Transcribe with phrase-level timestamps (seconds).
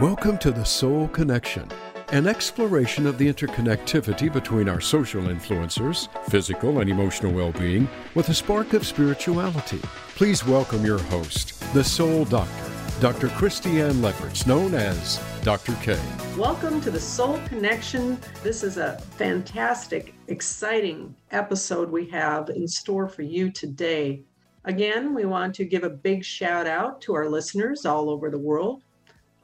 [0.00, 1.66] Welcome to the Soul Connection,
[2.12, 8.28] an exploration of the interconnectivity between our social influencers, physical and emotional well being, with
[8.28, 9.80] a spark of spirituality.
[10.14, 12.70] Please welcome your host, the Soul Doctor,
[13.00, 13.28] Dr.
[13.28, 15.72] Christiane Lefferts, known as Dr.
[15.80, 15.98] K.
[16.36, 18.18] Welcome to the Soul Connection.
[18.42, 24.24] This is a fantastic, exciting episode we have in store for you today.
[24.66, 28.38] Again, we want to give a big shout out to our listeners all over the
[28.38, 28.82] world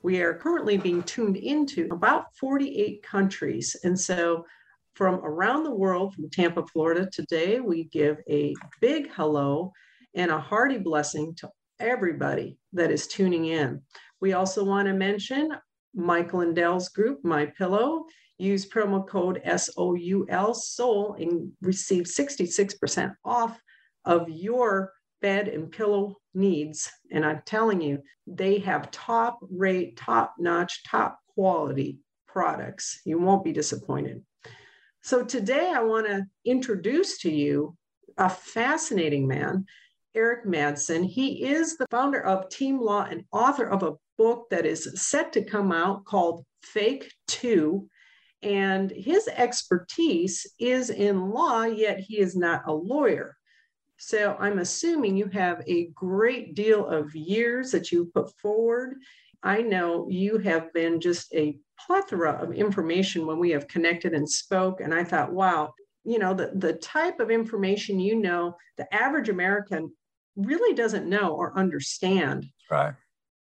[0.03, 3.77] we are currently being tuned into about 48 countries.
[3.85, 4.45] And so,
[4.95, 9.73] from around the world, from Tampa, Florida, today, we give a big hello
[10.15, 11.49] and a hearty blessing to
[11.81, 13.81] everybody that is tuning in.
[14.21, 15.51] We also want to mention
[15.95, 18.05] Mike Lindell's group, My Pillow.
[18.39, 23.59] Use promo code SOUL SOUL and receive 66% off
[24.05, 24.93] of your
[25.23, 26.91] bed and pillow needs.
[27.11, 33.01] And I'm telling you, they have top rate, top notch, top quality products.
[33.05, 34.23] You won't be disappointed.
[35.03, 37.77] So today I want to introduce to you
[38.19, 39.67] a fascinating man,
[40.15, 41.05] Eric Madsen.
[41.05, 45.33] He is the founder of Team Law and author of a book that is set
[45.33, 47.89] to come out called Fake 2.
[48.43, 53.37] And his expertise is in law, yet he is not a lawyer.
[54.05, 58.97] So I'm assuming you have a great deal of years that you put forward.
[59.45, 64.29] I know you have been just a plethora of information when we have connected and
[64.29, 64.81] spoke.
[64.81, 65.73] And I thought, wow,
[66.03, 69.93] you know, the, the type of information you know, the average American
[70.35, 72.45] really doesn't know or understand.
[72.69, 72.95] Right.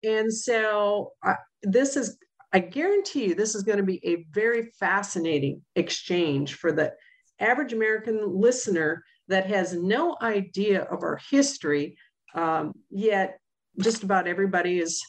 [0.05, 2.19] And so I, this is,
[2.53, 6.93] I guarantee you, this is going to be a very fascinating exchange for the
[7.41, 11.97] average American listener that has no idea of our history,
[12.35, 13.39] um, yet
[13.79, 15.03] just about everybody is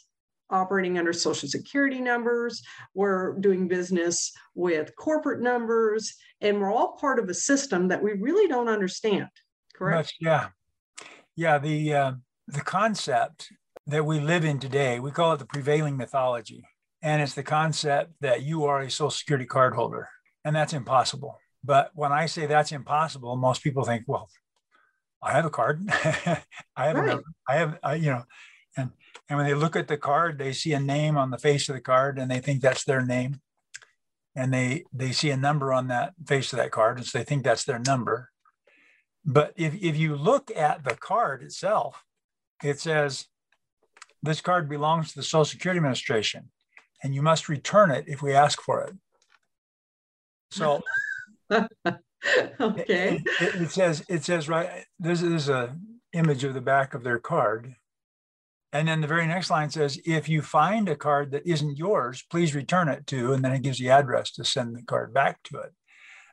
[0.50, 2.62] operating under social security numbers.
[2.94, 8.14] We're doing business with corporate numbers, and we're all part of a system that we
[8.14, 9.28] really don't understand.
[9.76, 10.14] Correct?
[10.22, 10.50] yeah,
[11.36, 11.58] yeah.
[11.58, 12.12] The uh,
[12.48, 13.52] the concept
[13.88, 16.64] that we live in today, we call it the prevailing mythology,
[17.02, 20.10] and it's the concept that you are a social security card holder,
[20.46, 21.40] and that's impossible.
[21.64, 24.30] But when I say that's impossible, most people think, well,
[25.22, 25.82] I have a card.
[25.90, 26.44] I
[26.76, 27.04] have right.
[27.04, 27.24] a number.
[27.48, 28.24] I have, I, you know,
[28.76, 28.92] and
[29.30, 31.76] and when they look at the card, they see a name on the face of
[31.76, 33.40] the card, and they think that's their name.
[34.36, 37.24] And they they see a number on that face of that card, and so they
[37.24, 38.30] think that's their number.
[39.24, 42.04] But if if you look at the card itself,
[42.62, 43.28] it says
[44.22, 46.50] this card belongs to the Social Security Administration,
[47.02, 48.96] and you must return it if we ask for it.
[50.52, 50.82] So
[52.60, 53.22] okay.
[53.22, 54.86] It, it, it, says it says right.
[55.00, 55.76] This is a
[56.14, 57.76] image of the back of their card,
[58.72, 62.24] and then the very next line says, "If you find a card that isn't yours,
[62.30, 65.44] please return it to," and then it gives the address to send the card back
[65.44, 65.74] to it.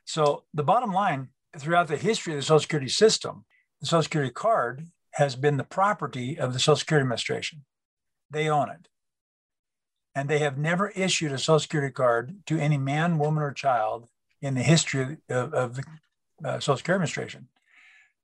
[0.05, 3.45] So the bottom line, throughout the history of the Social Security system,
[3.79, 7.65] the Social Security card has been the property of the Social Security Administration.
[8.29, 8.87] They own it.
[10.15, 14.09] And they have never issued a Social Security card to any man, woman, or child
[14.41, 15.83] in the history of, of the
[16.43, 17.47] uh, Social Security Administration.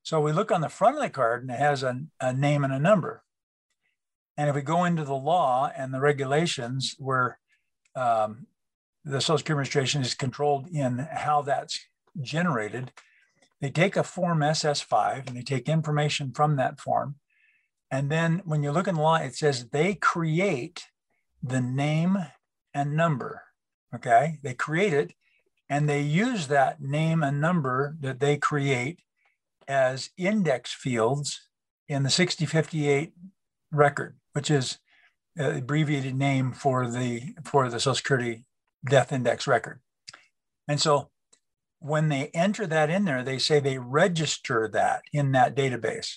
[0.04, 2.64] So we look on the front of the card and it has a, a name
[2.64, 3.24] and a number.
[4.38, 7.40] And if we go into the law and the regulations where
[7.96, 8.48] um,
[9.04, 11.80] the Social Security Administration is controlled in how that's
[12.22, 12.92] generated,
[13.60, 17.16] they take a form SS5 and they take information from that form.
[17.90, 20.86] And then when you look in the law, it says they create
[21.42, 22.18] the name
[22.74, 23.44] and number.
[23.96, 24.40] Okay.
[24.44, 25.14] They create it
[25.70, 29.00] and they use that name and number that they create
[29.68, 31.48] as index fields
[31.90, 33.14] in the 6058
[33.72, 34.80] record, which is
[35.36, 38.46] an abbreviated name for the for the Social Security
[38.90, 39.82] death index record.
[40.68, 41.10] And so
[41.80, 46.16] when they enter that in there, they say they register that in that database.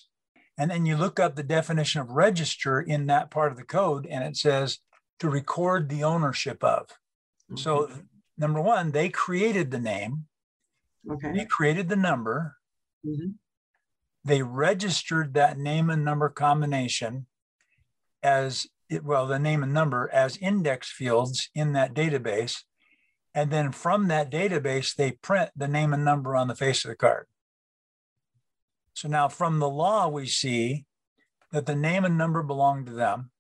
[0.56, 4.06] And then you look up the definition of register in that part of the code,
[4.06, 4.79] and it says
[5.19, 6.88] to record the ownership of.
[7.50, 7.56] Mm-hmm.
[7.56, 7.91] So
[8.40, 10.25] number one, they created the name.
[11.08, 11.32] Okay.
[11.32, 12.56] They created the number.
[13.06, 13.31] Mm-hmm.
[14.25, 17.26] They registered that name and number combination
[18.22, 22.64] as it, well, the name and number as index fields in that database.
[23.34, 26.88] And then from that database, they print the name and number on the face of
[26.88, 27.26] the card.
[28.94, 30.84] So now from the law, we see
[31.52, 33.31] that the name and number belong to them.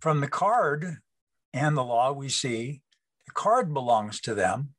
[0.00, 0.96] From the card
[1.52, 2.80] and the law, we see
[3.30, 4.70] the card belongs to them.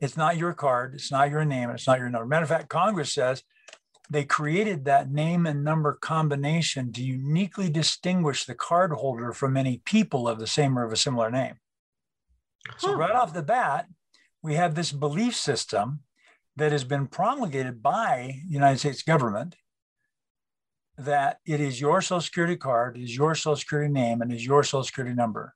[0.00, 0.94] It's not your card.
[0.94, 1.68] It's not your name.
[1.70, 2.26] It's not your number.
[2.26, 3.42] Matter of fact, Congress says
[4.08, 9.82] they created that name and number combination to uniquely distinguish the card holder from many
[9.84, 11.54] people of the same or of a similar name.
[12.68, 12.74] Huh.
[12.78, 13.86] So, right off the bat,
[14.42, 16.00] we have this belief system
[16.54, 19.56] that has been promulgated by the United States government
[20.96, 24.62] that it is your social security card, is your social security name, and is your
[24.62, 25.54] social security number.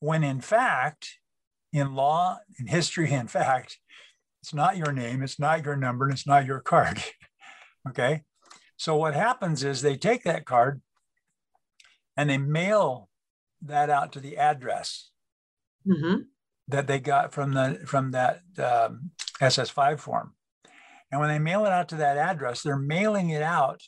[0.00, 1.19] When in fact,
[1.72, 3.78] in law, in history, in fact,
[4.42, 7.02] it's not your name, it's not your number, and it's not your card.
[7.88, 8.22] okay.
[8.76, 10.80] So what happens is they take that card
[12.16, 13.08] and they mail
[13.62, 15.10] that out to the address
[15.86, 16.22] mm-hmm.
[16.68, 20.34] that they got from the from that um, SS5 form.
[21.10, 23.82] And when they mail it out to that address, they're mailing it out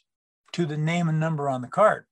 [0.53, 2.05] to the name and number on the card.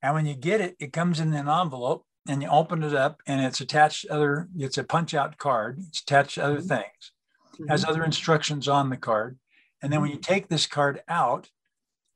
[0.00, 3.20] And when you get it, it comes in an envelope and you open it up
[3.26, 5.80] and it's attached other, it's a punch out card.
[5.88, 6.68] It's attached to other mm-hmm.
[6.68, 7.12] things,
[7.54, 7.68] mm-hmm.
[7.68, 9.38] has other instructions on the card.
[9.82, 10.32] And then when you mm-hmm.
[10.32, 11.50] take this card out,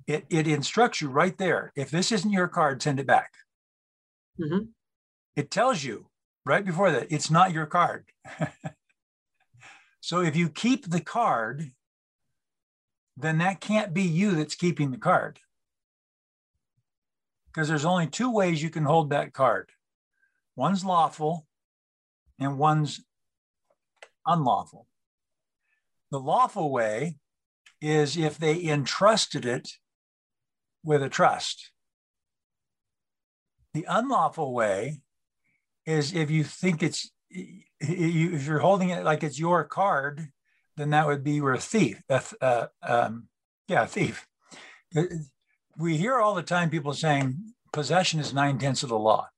[0.07, 1.73] it, it instructs you right there.
[1.75, 3.33] If this isn't your card, send it back.
[4.41, 4.67] Mm-hmm.
[5.35, 6.07] It tells you
[6.45, 8.05] right before that it's not your card.
[10.01, 11.73] so if you keep the card,
[13.17, 15.41] then that can't be you that's keeping the card.
[17.49, 19.71] Because there's only two ways you can hold that card
[20.57, 21.47] one's lawful
[22.39, 23.05] and one's
[24.27, 24.87] unlawful.
[26.11, 27.19] The lawful way
[27.81, 29.69] is if they entrusted it
[30.83, 31.71] with a trust.
[33.75, 35.01] The unlawful way
[35.85, 40.29] is if you think it's, if you're holding it like it's your card
[40.77, 42.03] then that would be you're a thief.
[42.09, 43.29] Uh, um,
[43.69, 44.27] yeah, a thief.
[45.79, 49.29] We hear all the time people saying possession is nine tenths of the law.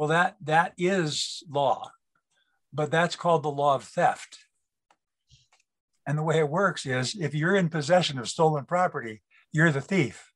[0.00, 1.90] Well, that that is law,
[2.72, 4.38] but that's called the law of theft.
[6.06, 9.20] And the way it works is if you're in possession of stolen property,
[9.52, 10.32] you're the thief.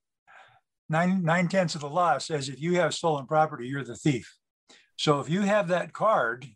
[0.90, 4.36] Nine, nine tenths of the law says if you have stolen property, you're the thief.
[4.96, 6.46] So if you have that card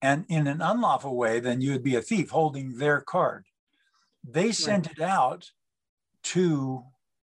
[0.00, 3.44] and in an unlawful way, then you would be a thief holding their card.
[4.26, 5.50] They sent it out
[6.22, 6.84] to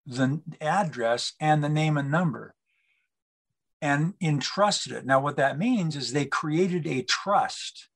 [0.08, 2.56] the address and the name and number
[3.82, 5.06] and entrusted it.
[5.06, 7.90] Now, what that means is they created a trust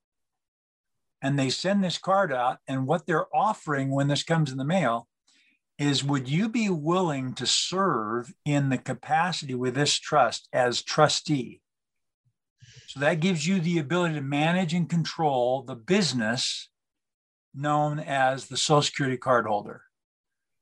[1.21, 2.59] and they send this card out.
[2.67, 5.07] And what they're offering when this comes in the mail
[5.79, 11.61] is would you be willing to serve in the capacity with this trust as trustee?
[12.87, 16.69] So that gives you the ability to manage and control the business
[17.55, 19.83] known as the Social Security card holder,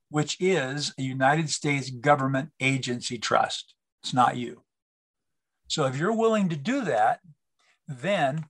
[0.09, 3.75] which is a United States government agency trust.
[4.01, 4.63] It's not you.
[5.71, 7.21] So if you're willing to do that,
[7.88, 8.44] then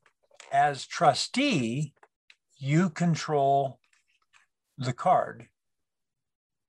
[0.52, 1.94] as trustee,
[2.58, 3.78] you control
[4.76, 5.48] the card.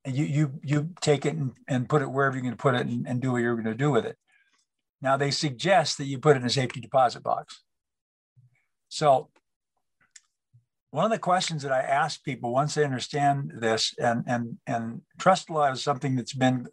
[0.04, 2.75] And you you you take it and, and put it wherever you're going to put
[2.75, 4.19] it and, and do what you're going to do with it.
[5.00, 7.62] Now they suggest that you put it in a safety deposit box.
[8.90, 9.31] So
[10.90, 15.00] one of the questions that I ask people once they understand this, and and and
[15.19, 16.66] trust law is something that's been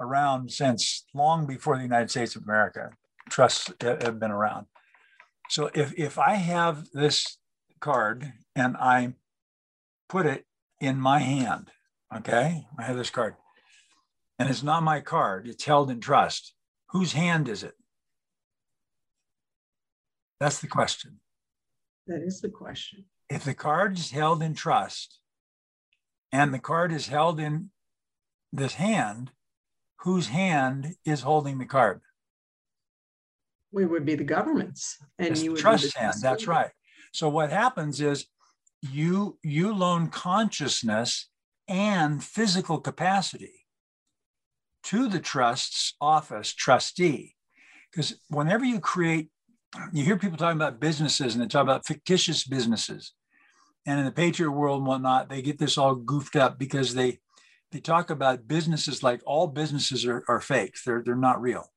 [0.00, 2.90] around since long before the United States of America.
[3.30, 4.66] Trusts have been around.
[5.48, 7.38] So if if I have this
[7.80, 9.14] card and I
[10.08, 10.46] put it
[10.80, 11.70] in my hand,
[12.14, 13.36] okay, I have this card,
[14.38, 16.54] and it's not my card; it's held in trust.
[16.88, 17.74] Whose hand is it?
[20.40, 21.20] That's the question.
[22.06, 23.04] That is the question.
[23.30, 25.18] If the card is held in trust
[26.30, 27.70] and the card is held in
[28.52, 29.30] this hand,
[30.04, 32.02] whose hand is holding the card?
[33.72, 36.14] We would be the government's, and it's you would trust hand.
[36.20, 36.70] That's right.
[37.12, 38.26] So what happens is
[38.82, 41.28] you you loan consciousness
[41.66, 43.66] and physical capacity
[44.84, 47.34] to the trust's office trustee.
[47.90, 49.30] Because whenever you create,
[49.92, 53.14] you hear people talking about businesses and they talk about fictitious businesses.
[53.86, 57.20] And in the patriot world and whatnot, they get this all goofed up because they
[57.74, 60.76] they talk about businesses like all businesses are, are fake.
[60.86, 61.70] They're they're not real.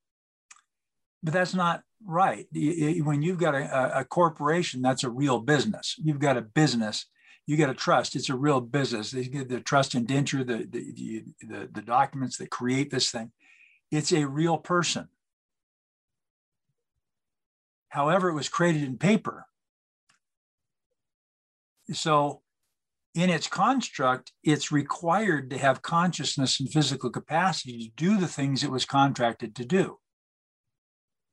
[1.21, 2.45] But that's not right.
[2.53, 5.95] When you've got a, a corporation, that's a real business.
[6.01, 7.07] You've got a business
[7.47, 8.15] you got a trust.
[8.15, 9.11] It's a real business.
[9.11, 13.31] They get the trust indenture, the, the, the, the documents that create this thing.
[13.89, 15.07] It's a real person.
[17.87, 19.45] However, it was created in paper.
[21.93, 22.41] So,
[23.17, 28.63] in its construct, it's required to have consciousness and physical capacity to do the things
[28.63, 29.97] it was contracted to do.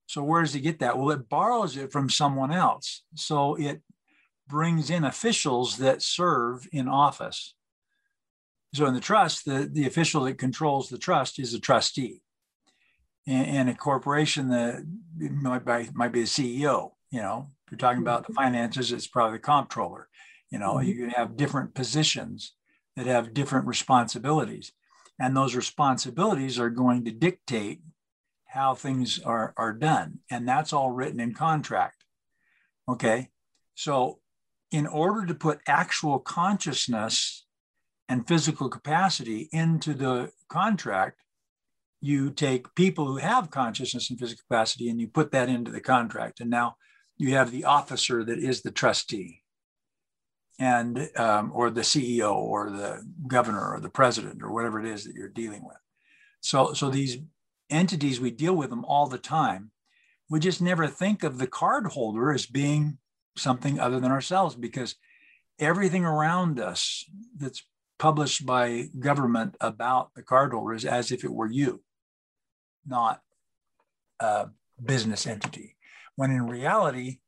[0.07, 0.97] So, where does it get that?
[0.97, 3.03] Well, it borrows it from someone else.
[3.15, 3.83] So, it
[4.49, 7.55] brings in officials that serve in office.
[8.75, 12.23] So in the trust, the, the official that controls the trust is a trustee.
[13.27, 14.87] And, in a corporation, the
[15.17, 16.93] might might be the CEO.
[17.11, 18.43] You know, if you're talking about the mm-hmm.
[18.43, 20.09] finances, it's probably the comptroller.
[20.55, 20.89] You know, mm-hmm.
[20.89, 22.53] you have different positions
[22.95, 24.71] that have different responsibilities.
[25.19, 27.81] And those responsibilities are going to dictate
[28.47, 30.21] how things are, are done.
[30.31, 32.05] And that's all written in contract.
[32.89, 33.31] Okay.
[33.75, 34.21] So,
[34.71, 37.47] in order to put actual consciousness
[38.09, 41.21] and physical capacity into the contract,
[42.01, 45.81] you take people who have consciousness and physical capacity and you put that into the
[45.81, 46.39] contract.
[46.39, 46.77] And now
[47.17, 49.41] you have the officer that is the trustee
[50.59, 55.05] and um, or the CEO or the governor or the president or whatever it is
[55.05, 55.77] that you're dealing with.
[56.41, 57.19] So, so these
[57.71, 59.71] entities, we deal with them all the time.
[60.31, 62.99] We just never think of the card holder as being
[63.37, 64.95] something other than ourselves because
[65.59, 67.05] everything around us
[67.37, 67.63] that's
[67.99, 71.83] published by government about the cardholder is as if it were you,
[72.87, 73.21] not
[74.21, 74.49] a
[74.83, 75.77] business entity.
[76.17, 77.19] When in reality,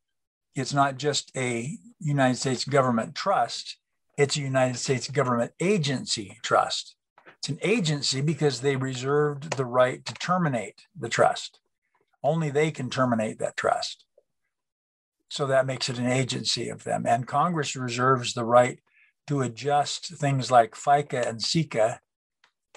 [0.56, 3.76] it's not just a United States government trust,
[4.16, 6.96] it's a United States government agency trust.
[7.38, 11.60] It's an agency because they reserved the right to terminate the trust.
[12.24, 14.04] Only they can terminate that trust.
[15.28, 17.04] So that makes it an agency of them.
[17.06, 18.80] And Congress reserves the right
[19.26, 21.98] to adjust things like FICA and SECA,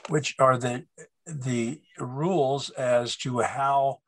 [0.10, 0.86] which are the,
[1.26, 4.00] the rules as to how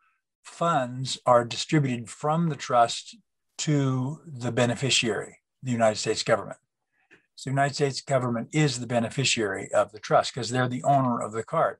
[0.43, 3.15] funds are distributed from the trust
[3.61, 6.57] to the beneficiary, the United States government.
[7.35, 11.21] So the United States government is the beneficiary of the trust because they're the owner
[11.21, 11.77] of the card.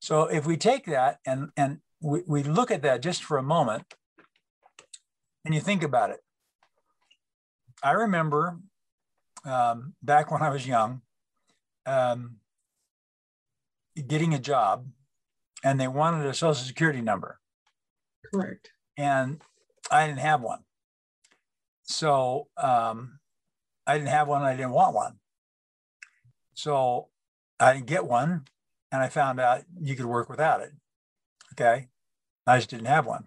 [0.00, 3.42] So if we take that and, and we, we look at that just for a
[3.44, 3.94] moment
[5.44, 6.18] and you think about it,
[7.80, 8.58] I remember
[9.44, 11.02] um, back when I was young,
[11.86, 12.36] um,
[14.08, 14.86] getting a job
[15.62, 17.38] and they wanted a social security number.
[18.32, 18.70] Correct.
[18.96, 19.40] And
[19.92, 20.64] I didn't have one.
[21.84, 23.18] So um,
[23.86, 24.42] I didn't have one.
[24.42, 25.14] I didn't want one.
[26.54, 27.08] So
[27.60, 28.44] I didn't get one.
[28.90, 30.72] And I found out you could work without it.
[31.52, 31.88] Okay.
[32.46, 33.24] I just didn't have one.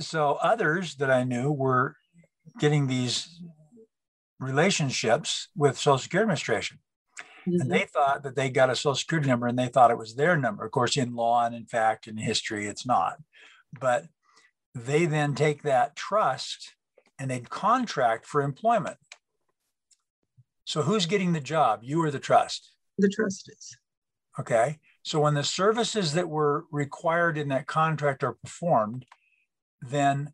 [0.00, 1.96] So others that I knew were
[2.58, 3.40] getting these
[4.38, 6.78] relationships with Social Security Administration.
[7.46, 7.60] Mm-hmm.
[7.60, 10.14] And they thought that they got a Social Security number and they thought it was
[10.14, 10.64] their number.
[10.64, 13.18] Of course, in law and in fact, in history, it's not.
[13.78, 14.06] But
[14.74, 16.74] they then take that trust
[17.20, 18.96] and they'd contract for employment.
[20.64, 21.80] So who's getting the job?
[21.82, 22.72] You or the trust?
[22.98, 23.76] The trust is.
[24.38, 24.78] Okay.
[25.02, 29.04] So when the services that were required in that contract are performed,
[29.82, 30.32] then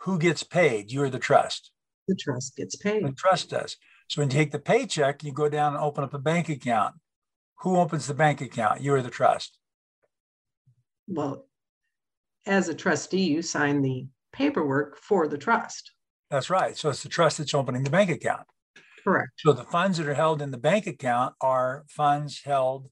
[0.00, 0.90] who gets paid?
[0.90, 1.70] You or the trust?
[2.08, 3.06] The trust gets paid.
[3.06, 3.76] The trust does.
[4.08, 6.96] So when you take the paycheck, you go down and open up a bank account.
[7.60, 8.80] Who opens the bank account?
[8.80, 9.56] You or the trust?
[11.06, 11.46] Well,
[12.44, 15.93] as a trustee, you sign the paperwork for the trust.
[16.34, 16.76] That's right.
[16.76, 18.42] So it's the trust that's opening the bank account.
[19.04, 19.30] Correct.
[19.36, 22.90] So the funds that are held in the bank account are funds held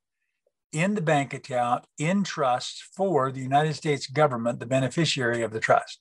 [0.73, 5.59] in the bank account in trust for the United States government, the beneficiary of the
[5.59, 5.99] trust.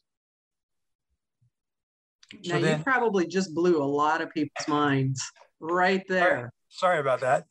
[2.45, 5.19] Now, so then, you probably just blew a lot of people's minds
[5.59, 6.53] right there.
[6.69, 7.47] Sorry, sorry about that.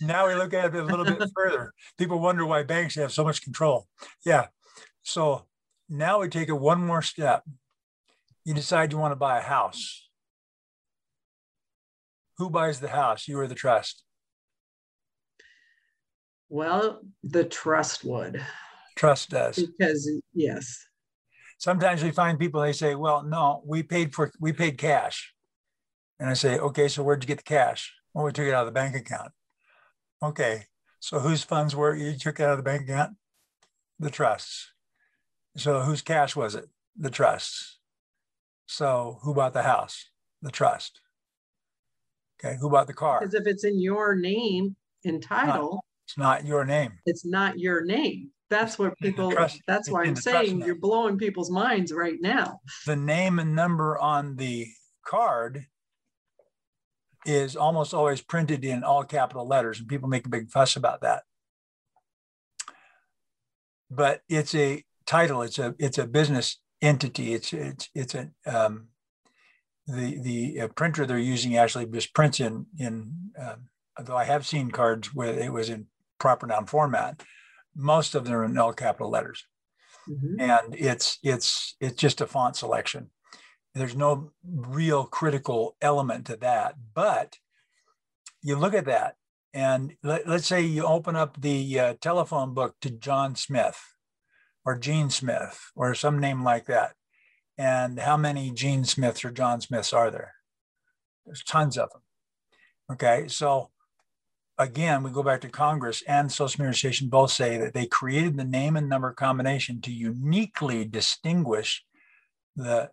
[0.00, 1.74] Now we look at it a little bit further.
[1.98, 3.86] People wonder why banks have so much control.
[4.24, 4.46] Yeah.
[5.02, 5.44] So
[5.90, 7.44] now we take it one more step
[8.46, 10.08] you decide you want to buy a house.
[12.38, 14.04] Who buys the house, you or the trust?
[16.48, 18.40] Well, the trust would.
[18.94, 19.56] Trust does.
[19.56, 20.86] Because yes.
[21.58, 25.34] Sometimes we find people they say, "Well, no, we paid for we paid cash."
[26.20, 28.66] And I say, "Okay, so where'd you get the cash?" Well, we took it out
[28.66, 29.32] of the bank account.
[30.22, 30.66] Okay,
[31.00, 33.16] so whose funds were you took it out of the bank account?
[33.98, 34.70] The trusts.
[35.56, 36.66] So whose cash was it?
[36.96, 37.80] The trusts.
[38.66, 40.10] So who bought the house?
[40.42, 41.00] The trust.
[42.38, 43.20] Okay, who bought the car?
[43.20, 46.92] Because if it's in your name in title, it's not, it's not your name.
[47.06, 48.30] It's not your name.
[48.50, 49.30] That's what people.
[49.30, 52.60] Trust, that's why I'm saying you're blowing people's minds right now.
[52.86, 54.68] The name and number on the
[55.04, 55.66] card
[57.24, 61.00] is almost always printed in all capital letters, and people make a big fuss about
[61.00, 61.24] that.
[63.90, 65.42] But it's a title.
[65.42, 67.34] It's a it's a business entity.
[67.34, 68.88] It's it's it's a um,
[69.86, 73.12] the the uh, printer they're using actually just prints in in.
[73.38, 75.86] Um, although I have seen cards where it was in
[76.18, 77.22] proper noun format,
[77.74, 79.44] most of them are in all capital letters,
[80.08, 80.40] mm-hmm.
[80.40, 83.10] and it's it's it's just a font selection.
[83.74, 87.38] There's no real critical element to that, but
[88.42, 89.16] you look at that
[89.52, 93.95] and let, us say you open up the uh, telephone book to John Smith
[94.66, 96.92] or Gene Smith or some name like that.
[97.56, 100.34] And how many Gene Smiths or John Smiths are there?
[101.24, 102.02] There's tons of them.
[102.92, 103.70] Okay, so
[104.58, 108.36] again, we go back to Congress and Social Security Administration both say that they created
[108.36, 111.84] the name and number combination to uniquely distinguish
[112.56, 112.90] the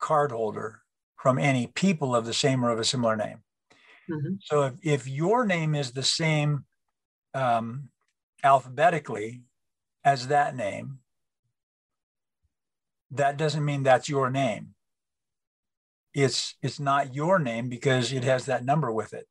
[0.00, 0.76] cardholder
[1.16, 3.42] from any people of the same or of a similar name.
[4.10, 4.34] Mm-hmm.
[4.40, 6.64] So if, if your name is the same
[7.34, 7.90] um,
[8.42, 9.42] alphabetically
[10.04, 11.00] as that name,
[13.10, 14.74] that doesn't mean that's your name.
[16.14, 19.26] It's it's not your name because it has that number with it.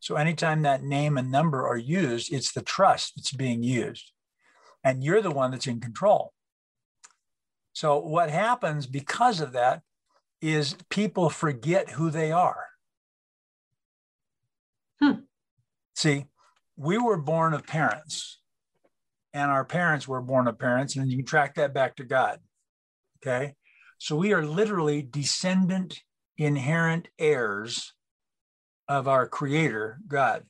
[0.00, 4.12] So anytime that name and number are used, it's the trust that's being used.
[4.84, 6.32] And you're the one that's in control.
[7.72, 9.82] So what happens because of that
[10.40, 12.64] is people forget who they are.
[15.00, 15.20] Hmm.
[15.94, 16.26] See,
[16.76, 18.40] we were born of parents,
[19.32, 22.38] and our parents were born of parents, and you can track that back to God.
[23.22, 23.54] Okay.
[23.98, 26.00] So we are literally descendant,
[26.36, 27.94] inherent heirs
[28.86, 30.44] of our creator, God.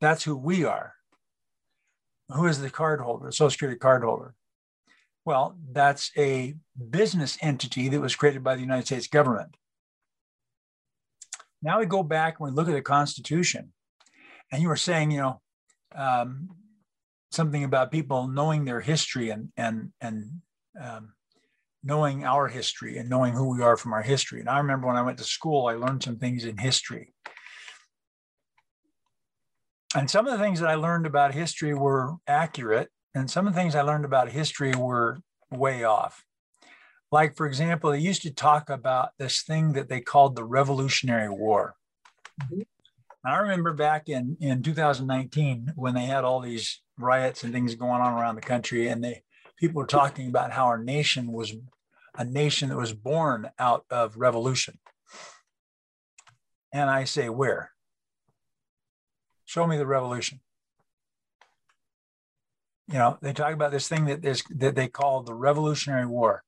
[0.00, 0.94] That's who we are.
[2.28, 4.34] Who is the card holder, Social Security card holder?
[5.24, 6.54] Well, that's a
[6.90, 9.56] business entity that was created by the United States government.
[11.62, 13.72] Now we go back and we look at the Constitution,
[14.50, 15.40] and you were saying, you know,
[15.94, 16.48] um,
[17.30, 20.40] something about people knowing their history and and and
[20.80, 21.12] um,
[21.82, 24.40] knowing our history and knowing who we are from our history.
[24.40, 27.12] And I remember when I went to school, I learned some things in history.
[29.94, 33.52] And some of the things that I learned about history were accurate, and some of
[33.52, 36.24] the things I learned about history were way off.
[37.10, 41.28] Like, for example, they used to talk about this thing that they called the Revolutionary
[41.28, 41.74] War.
[42.42, 42.62] Mm-hmm.
[43.24, 48.00] I remember back in, in 2019 when they had all these riots and things going
[48.00, 49.22] on around the country, and they
[49.62, 51.54] people were talking about how our nation was
[52.16, 54.76] a nation that was born out of revolution.
[56.72, 57.70] And I say, where?
[59.44, 60.40] Show me the revolution.
[62.88, 66.42] You know, they talk about this thing that is that they call the Revolutionary War,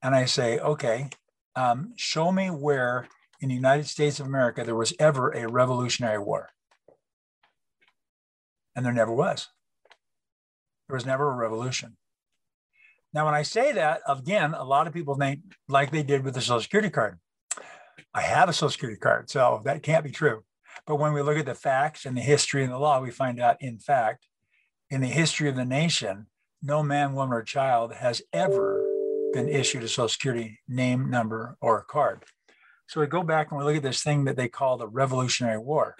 [0.00, 1.10] and I say, okay,
[1.56, 3.08] um, show me where
[3.40, 6.50] in the United States of America there was ever a Revolutionary War,
[8.76, 9.48] and there never was.
[10.88, 11.96] There was never a revolution.
[13.14, 16.34] Now, when I say that, again, a lot of people think like they did with
[16.34, 17.18] the Social Security card.
[18.14, 20.44] I have a Social Security card, so that can't be true.
[20.86, 23.38] But when we look at the facts and the history and the law, we find
[23.38, 24.26] out, in fact,
[24.90, 26.26] in the history of the nation,
[26.62, 28.82] no man, woman, or child has ever
[29.32, 32.24] been issued a Social Security name, number, or card.
[32.88, 35.58] So we go back and we look at this thing that they call the Revolutionary
[35.58, 35.96] War.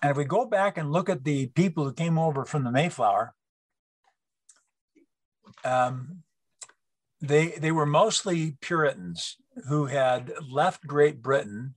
[0.00, 2.70] And if we go back and look at the people who came over from the
[2.70, 3.34] Mayflower,
[5.64, 6.22] um,
[7.20, 9.36] they they were mostly Puritans
[9.68, 11.74] who had left Great Britain,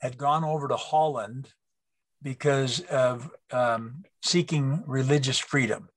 [0.00, 1.52] had gone over to Holland
[2.22, 5.88] because of um, seeking religious freedom.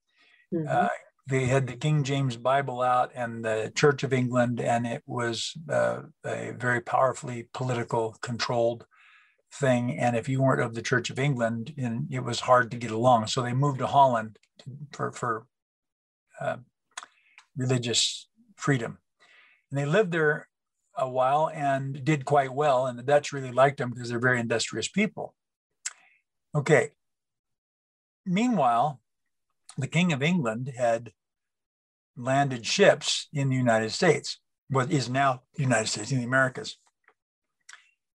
[0.53, 0.67] Mm-hmm.
[0.69, 0.87] Uh,
[1.27, 5.53] they had the King James Bible out and the Church of England, and it was
[5.69, 8.85] uh, a very powerfully political controlled
[9.53, 9.97] thing.
[9.99, 13.27] And if you weren't of the Church of England, it was hard to get along.
[13.27, 14.37] So they moved to Holland
[14.91, 15.45] for for
[16.41, 16.57] uh,
[17.55, 18.99] religious freedom.
[19.69, 20.47] And they lived there
[20.95, 22.85] a while and did quite well.
[22.85, 25.33] And the Dutch really liked them because they're very industrious people.
[26.55, 26.91] Okay.
[28.25, 29.01] Meanwhile,
[29.77, 31.11] the King of England had
[32.15, 34.39] landed ships in the United States,
[34.69, 36.77] what is now the United States in the Americas.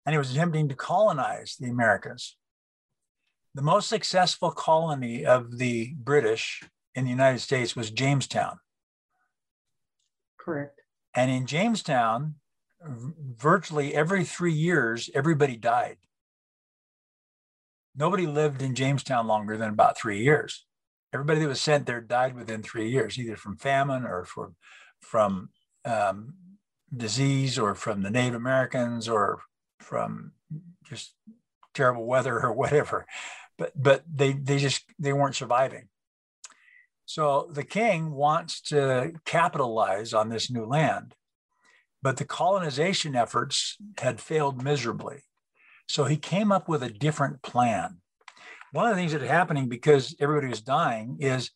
[0.05, 2.37] And he was attempting to colonize the Americas.
[3.55, 8.59] The most successful colony of the British in the United States was Jamestown.
[10.45, 10.81] Correct.
[11.15, 12.35] And in Jamestown,
[12.83, 15.97] virtually every three years, everybody died.
[17.97, 20.67] Nobody lived in Jamestown longer than about three years.
[21.13, 24.57] Everybody that was sent there died within three years, either from famine or from,
[25.01, 25.51] from
[25.85, 26.35] um,
[26.95, 29.41] disease or from the Native Americans or
[29.79, 30.33] from
[30.85, 31.15] just
[31.73, 33.07] terrible weather or whatever.
[33.57, 35.89] But but they they just they weren't surviving.
[37.07, 41.15] So the king wants to capitalize on this new land,
[42.03, 45.25] but the colonization efforts had failed miserably.
[45.87, 47.99] So he came up with a different plan.
[48.73, 51.51] One of the things that are happening because everybody was dying is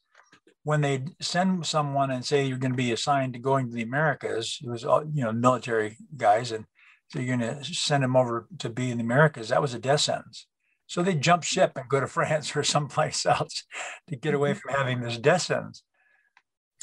[0.64, 3.82] when they send someone and say you're going to be assigned to going to the
[3.82, 6.66] Americas, it was all you know military guys, and
[7.08, 9.48] so you're going to send them over to be in the Americas.
[9.48, 10.46] That was a death sentence.
[10.88, 13.64] So they jump ship and go to France or someplace else
[14.08, 14.58] to get away mm-hmm.
[14.58, 15.84] from having this death sentence.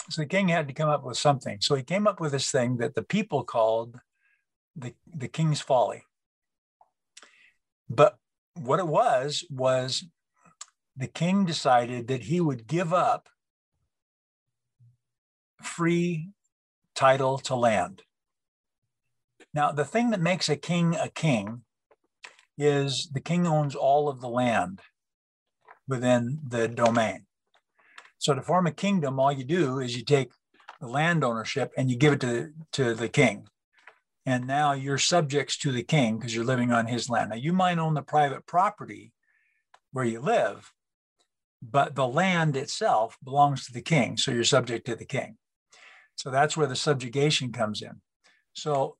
[0.09, 1.57] So the king had to come up with something.
[1.61, 3.99] So he came up with this thing that the people called
[4.75, 6.03] the, the king's folly.
[7.89, 8.17] But
[8.53, 10.05] what it was, was
[10.95, 13.27] the king decided that he would give up
[15.61, 16.29] free
[16.93, 18.03] title to land.
[19.53, 21.64] Now, the thing that makes a king a king
[22.57, 24.81] is the king owns all of the land
[25.87, 27.25] within the domain.
[28.17, 30.31] So to form a kingdom, all you do is you take
[30.81, 33.47] the land ownership and you give it to, to the king.
[34.25, 37.29] And now you're subjects to the king because you're living on his land.
[37.29, 39.11] Now you might own the private property
[39.91, 40.71] where you live,
[41.61, 44.17] but the land itself belongs to the king.
[44.17, 45.37] So you're subject to the king.
[46.15, 48.01] So that's where the subjugation comes in.
[48.53, 48.97] So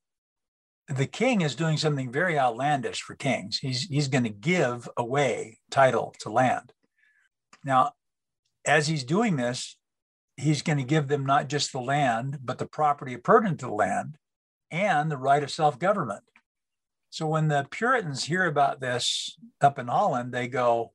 [0.88, 3.58] the king is doing something very outlandish for kings.
[3.58, 6.74] He's, he's going to give away title to land.
[7.64, 7.94] Now,
[8.66, 9.78] as he's doing this,
[10.38, 13.74] he's going to give them not just the land, but the property pertinent to the
[13.74, 14.18] land
[14.72, 16.24] and the right of self government.
[17.10, 20.92] So when the Puritans hear about this up in Holland, they go,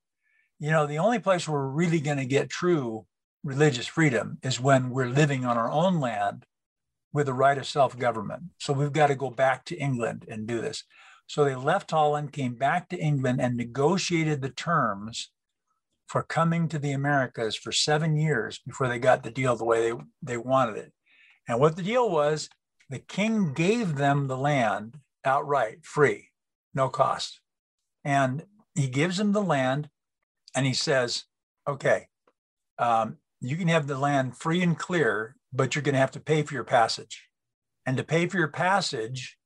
[0.59, 3.07] you know, the only place we're really going to get true
[3.43, 6.45] religious freedom is when we're living on our own land
[7.13, 8.45] with the right of self government.
[8.59, 10.85] So we've got to go back to England and do this.
[11.27, 15.31] So they left Holland, came back to England, and negotiated the terms
[16.09, 19.91] for coming to the Americas for seven years before they got the deal the way
[19.91, 20.93] they, they wanted it.
[21.47, 22.49] And what the deal was,
[22.89, 26.31] the king gave them the land outright, free,
[26.75, 27.41] no cost.
[28.05, 28.45] And
[28.75, 29.89] he gives them the land
[30.55, 31.25] and he says,
[31.69, 32.09] okay,
[32.79, 36.21] um, you can have the land free and clear, but you're going to have to
[36.21, 37.29] pay for your passage.
[37.87, 39.37] And to pay for your passage,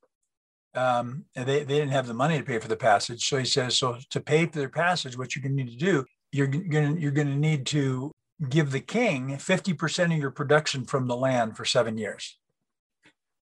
[0.75, 3.27] um, they, they didn't have the money to pay for the passage.
[3.29, 5.85] So he says, so to pay for their passage, what you're going to need to
[5.85, 8.11] do, you're going to, you're going to need to
[8.49, 12.39] give the king 50% of your production from the land for seven years.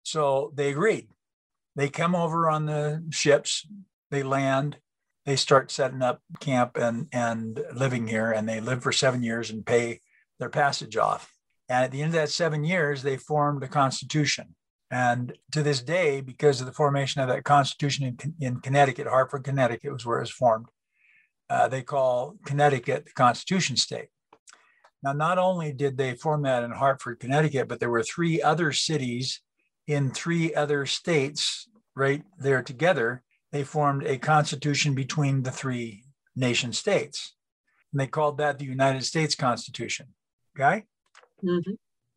[0.03, 1.09] So they agreed.
[1.75, 3.66] They come over on the ships,
[4.11, 4.77] they land,
[5.25, 9.51] they start setting up camp and, and living here, and they live for seven years
[9.51, 10.01] and pay
[10.38, 11.33] their passage off.
[11.68, 14.55] And at the end of that seven years, they formed a constitution.
[14.90, 19.44] And to this day, because of the formation of that constitution in, in Connecticut, Hartford,
[19.44, 20.66] Connecticut was where it was formed,
[21.48, 24.09] uh, they call Connecticut the Constitution State.
[25.03, 28.72] Now, not only did they form that in Hartford, Connecticut, but there were three other
[28.72, 29.40] cities
[29.87, 33.22] in three other states right there together.
[33.51, 36.05] They formed a constitution between the three
[36.37, 37.35] nation states.
[37.92, 40.09] And they called that the United States Constitution.
[40.57, 40.85] Okay.
[41.44, 41.72] Mm-hmm.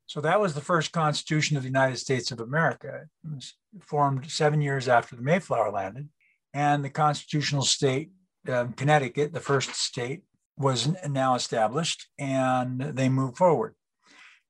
[0.08, 3.08] So that was the first Constitution of the United States of America.
[3.24, 6.10] It was formed seven years after the Mayflower landed.
[6.54, 8.12] And the constitutional state,
[8.48, 10.22] um, Connecticut, the first state,
[10.58, 13.76] was now established and they moved forward.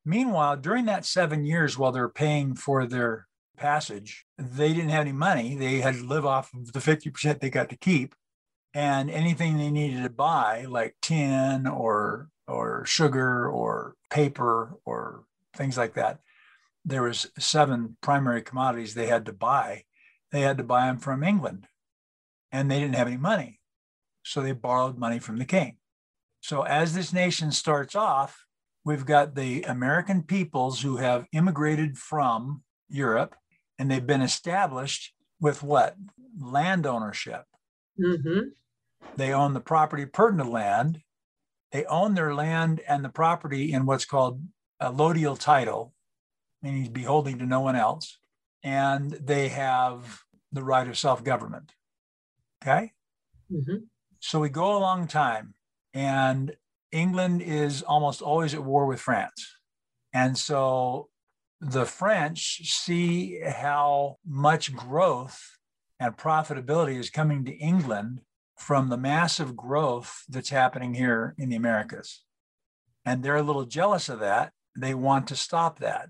[0.05, 5.13] Meanwhile, during that seven years while they're paying for their passage, they didn't have any
[5.13, 5.55] money.
[5.55, 8.13] They had to live off of the 50% they got to keep.
[8.73, 15.25] And anything they needed to buy, like tin or or sugar or paper or
[15.57, 16.19] things like that.
[16.85, 19.83] There was seven primary commodities they had to buy.
[20.31, 21.67] They had to buy them from England,
[22.49, 23.59] and they didn't have any money,
[24.23, 25.79] so they borrowed money from the king.
[26.39, 28.45] So as this nation starts off,
[28.85, 33.35] we've got the American peoples who have immigrated from Europe,
[33.77, 35.97] and they've been established with what
[36.39, 37.43] land ownership.
[37.99, 38.49] Mm-hmm.
[39.17, 41.01] They own the property pertinent land
[41.75, 44.41] they own their land and the property in what's called
[44.81, 45.93] allodial title,
[46.61, 48.17] meaning beholding to no one else.
[48.63, 50.21] And they have
[50.53, 51.73] the right of self government.
[52.63, 52.93] Okay.
[53.51, 53.83] Mm-hmm.
[54.19, 55.53] So we go a long time,
[55.93, 56.55] and
[56.93, 59.57] England is almost always at war with France.
[60.13, 61.09] And so
[61.59, 65.57] the French see how much growth
[65.99, 68.21] and profitability is coming to England
[68.57, 72.23] from the massive growth that's happening here in the Americas.
[73.05, 74.53] And they're a little jealous of that.
[74.77, 76.09] They want to stop that.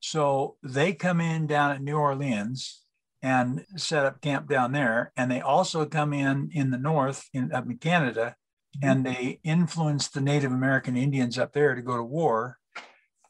[0.00, 2.82] So they come in down at New Orleans
[3.22, 5.12] and set up camp down there.
[5.16, 8.36] And they also come in in the north, in, up in Canada,
[8.76, 8.88] mm-hmm.
[8.88, 12.58] and they influence the Native American Indians up there to go to war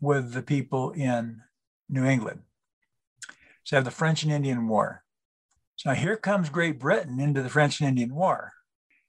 [0.00, 1.42] with the people in
[1.88, 2.40] New England.
[3.64, 5.01] So have the French and Indian War.
[5.76, 8.52] So here comes Great Britain into the French and Indian War.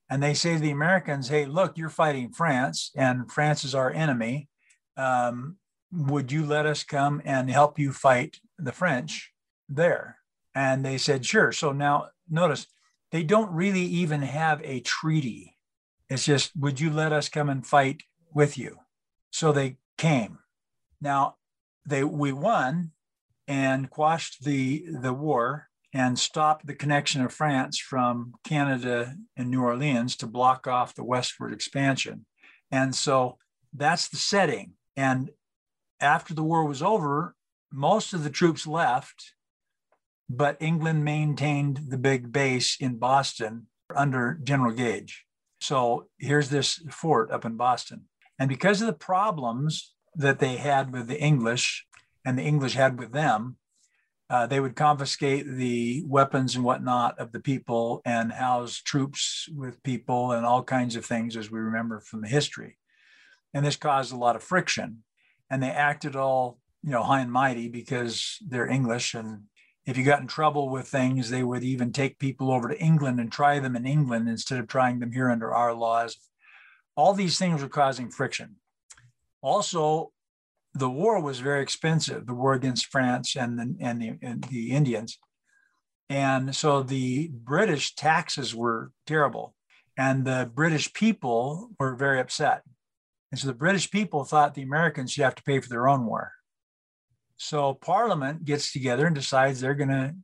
[0.10, 3.92] And they say to the Americans, hey, look, you're fighting France, and France is our
[3.92, 4.50] enemy.
[4.98, 5.58] Um,
[5.92, 9.32] would you let us come and help you fight the French
[9.70, 10.18] there?
[10.56, 11.52] And they said, sure.
[11.52, 12.68] So now notice
[13.12, 15.58] they don't really even have a treaty.
[16.10, 18.80] It's just, would you let us come and fight with you?
[19.32, 20.40] So they came.
[21.02, 21.36] Now,
[21.86, 22.92] they we won
[23.48, 29.62] and quashed the the war and stopped the connection of France from Canada and New
[29.62, 32.26] Orleans to block off the westward expansion.
[32.72, 33.38] And so
[33.74, 34.74] that's the setting.
[34.98, 35.30] And
[36.02, 37.36] after the war was over,
[37.72, 39.34] most of the troops left,
[40.30, 45.26] but England maintained the big base in Boston under General Gage.
[45.62, 48.06] So here's this fort up in Boston.
[48.40, 51.86] And because of the problems that they had with the English
[52.26, 53.58] and the English had with them,
[54.30, 59.84] uh, they would confiscate the weapons and whatnot of the people and house troops with
[59.84, 62.78] people and all kinds of things, as we remember from the history.
[63.54, 65.04] And this caused a lot of friction.
[65.50, 69.14] And they acted all, you know, high and mighty because they're English.
[69.14, 69.44] And
[69.86, 73.20] if you got in trouble with things, they would even take people over to England
[73.20, 76.18] and try them in England instead of trying them here under our laws.
[76.96, 78.56] All these things were causing friction.
[79.42, 80.12] Also,
[80.74, 84.72] the war was very expensive, the war against France and the, and the, and the
[84.72, 85.20] Indians.
[86.10, 89.56] And so the British taxes were terrible.
[89.98, 92.64] And the British people were very upset.
[93.32, 96.06] And so the British people thought the Americans should have to pay for their own
[96.06, 96.34] war.
[97.38, 100.16] So Parliament gets together and decides they're going to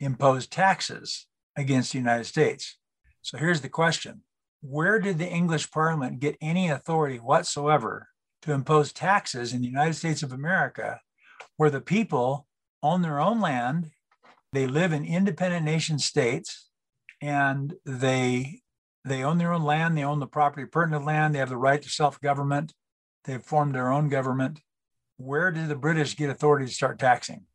[0.00, 2.78] impose taxes against the United States.
[3.22, 4.22] So here's the question
[4.60, 8.08] Where did the English Parliament get any authority whatsoever
[8.42, 11.00] to impose taxes in the United States of America,
[11.56, 12.46] where the people
[12.82, 13.90] own their own land,
[14.52, 16.70] they live in independent nation states,
[17.20, 18.62] and they
[19.04, 21.80] they own their own land, they own the property pertinent land, they have the right
[21.80, 22.74] to self-government,
[23.24, 24.60] they've formed their own government.
[25.16, 27.46] Where did the British get authority to start taxing?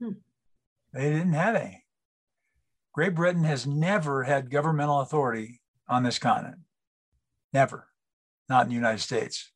[0.00, 0.12] Hmm.
[0.92, 1.84] They didn't have any.
[2.92, 6.62] Great Britain has never had governmental authority on this continent.
[7.52, 7.86] Never
[8.48, 9.50] not in the United States.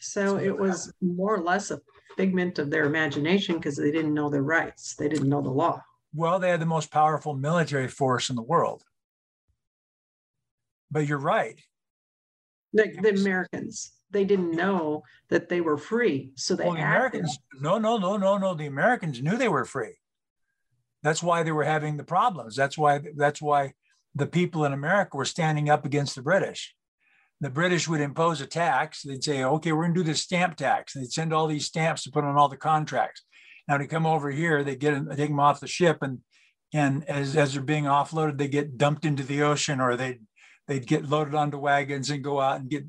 [0.00, 1.80] So it was more or less a
[2.16, 4.94] figment of their imagination because they didn't know their rights.
[4.94, 5.82] They didn't know the law.
[6.14, 8.84] Well, they had the most powerful military force in the world.
[10.90, 11.58] But you're right.
[12.72, 16.32] The, the Americans, they didn't know that they were free.
[16.36, 18.54] So they well, the Americans, no, no, no, no, no.
[18.54, 19.96] The Americans knew they were free.
[21.02, 22.56] That's why they were having the problems.
[22.56, 23.74] That's why that's why
[24.14, 26.74] the people in America were standing up against the British
[27.40, 29.02] the British would impose a tax.
[29.02, 30.94] They'd say, okay, we're going to do this stamp tax.
[30.94, 33.22] And they'd send all these stamps to put on all the contracts.
[33.68, 36.20] Now to come over here, they get them, take them off the ship, and
[36.72, 40.18] and as, as they're being offloaded, they get dumped into the ocean, or they
[40.66, 42.84] they'd get loaded onto wagons and go out and get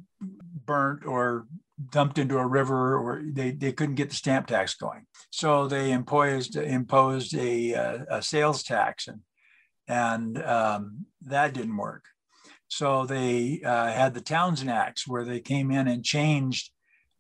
[0.66, 1.46] burnt or
[1.92, 5.06] dumped into a river, or they, they couldn't get the stamp tax going.
[5.30, 7.74] So they imposed imposed a,
[8.10, 9.22] a sales tax, and
[9.88, 12.06] and um, that didn't work.
[12.68, 16.72] So they uh, had the Townshend Acts where they came in and changed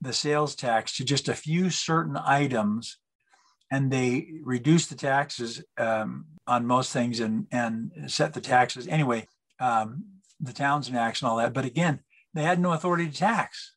[0.02, 2.98] the sales tax to just a few certain items
[3.72, 8.88] and they reduced the taxes um, on most things and, and set the taxes.
[8.88, 9.28] Anyway,
[9.60, 10.04] um,
[10.40, 11.54] the Townshend Acts and all that.
[11.54, 12.02] But again,
[12.34, 13.74] they had no authority to tax.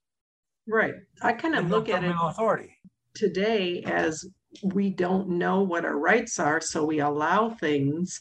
[0.67, 0.95] Right.
[1.23, 2.77] I kind of look no at it authority.
[3.15, 4.27] today as
[4.63, 8.21] we don't know what our rights are, so we allow things.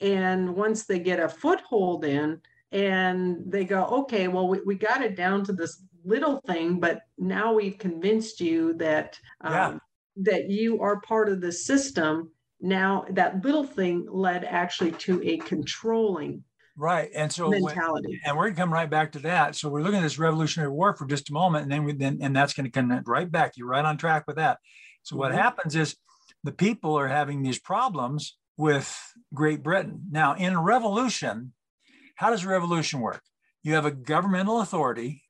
[0.00, 2.40] And once they get a foothold in,
[2.72, 7.02] and they go, okay, well, we, we got it down to this little thing, but
[7.18, 9.78] now we've convinced you that um, yeah.
[10.16, 12.30] that you are part of the system.
[12.60, 16.44] Now that little thing led actually to a controlling
[16.80, 19.68] right and so mentality when, and we're going to come right back to that so
[19.68, 22.34] we're looking at this revolutionary war for just a moment and then we then and
[22.34, 24.58] that's going to connect right back you're right on track with that
[25.02, 25.40] so what mm-hmm.
[25.40, 25.96] happens is
[26.42, 28.98] the people are having these problems with
[29.34, 31.52] great britain now in a revolution
[32.20, 33.22] how does a revolution work?
[33.62, 35.22] You have a governmental authority,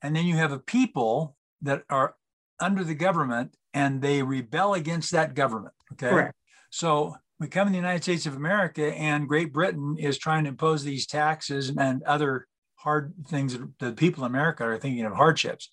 [0.00, 2.14] and then you have a people that are
[2.58, 5.74] under the government and they rebel against that government.
[5.92, 6.08] Okay.
[6.08, 6.34] Correct.
[6.70, 10.48] So we come in the United States of America, and Great Britain is trying to
[10.48, 15.12] impose these taxes and other hard things that the people in America are thinking of
[15.12, 15.70] hardships.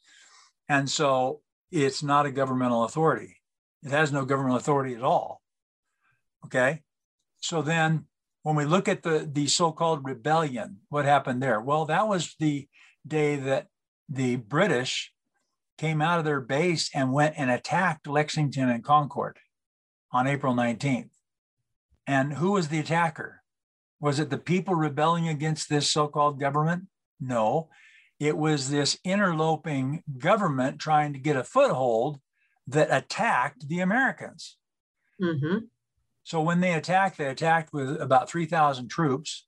[0.68, 1.40] And so
[1.72, 3.38] it's not a governmental authority.
[3.82, 5.42] It has no governmental authority at all.
[6.46, 6.82] Okay.
[7.40, 8.08] So then
[8.46, 11.60] when we look at the, the so-called rebellion, what happened there?
[11.60, 12.68] Well, that was the
[13.06, 13.70] day that
[14.08, 15.12] the British
[15.80, 19.40] came out of their base and went and attacked Lexington and Concord
[20.12, 21.10] on April 19th.
[22.06, 23.42] And who was the attacker?
[24.00, 26.84] Was it the people rebelling against this so called government?
[27.20, 27.70] No,
[28.20, 32.20] it was this interloping government trying to get a foothold
[32.68, 34.58] that attacked the Americans.
[35.20, 35.66] Mm-hmm.
[36.26, 39.46] So when they attacked, they attacked with about 3,000 troops.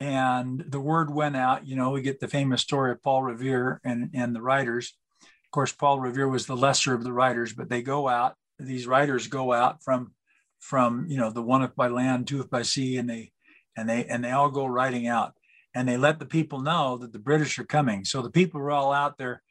[0.00, 3.80] And the word went out, you know, we get the famous story of Paul Revere
[3.84, 4.92] and, and the riders.
[5.22, 8.88] Of course, Paul Revere was the lesser of the riders, but they go out, these
[8.88, 10.12] riders go out from
[10.58, 13.32] from you know the one by land, two by sea, and they
[13.76, 15.34] and they and they all go riding out
[15.74, 18.04] and they let the people know that the British are coming.
[18.04, 19.42] So the people are all out there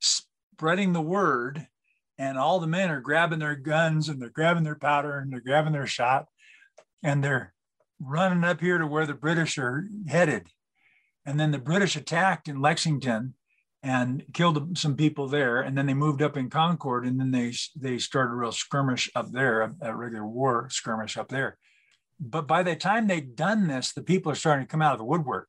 [0.00, 1.68] spreading the word,
[2.18, 5.40] and all the men are grabbing their guns and they're grabbing their powder and they're
[5.40, 6.26] grabbing their shot,
[7.02, 7.54] and they're
[8.00, 10.48] running up here to where the British are headed.
[11.24, 13.34] And then the British attacked in Lexington
[13.82, 15.60] and killed some people there.
[15.60, 19.10] And then they moved up in Concord, and then they they started a real skirmish
[19.14, 21.58] up there, a, a regular war skirmish up there.
[22.18, 24.98] But by the time they'd done this, the people are starting to come out of
[24.98, 25.48] the woodwork.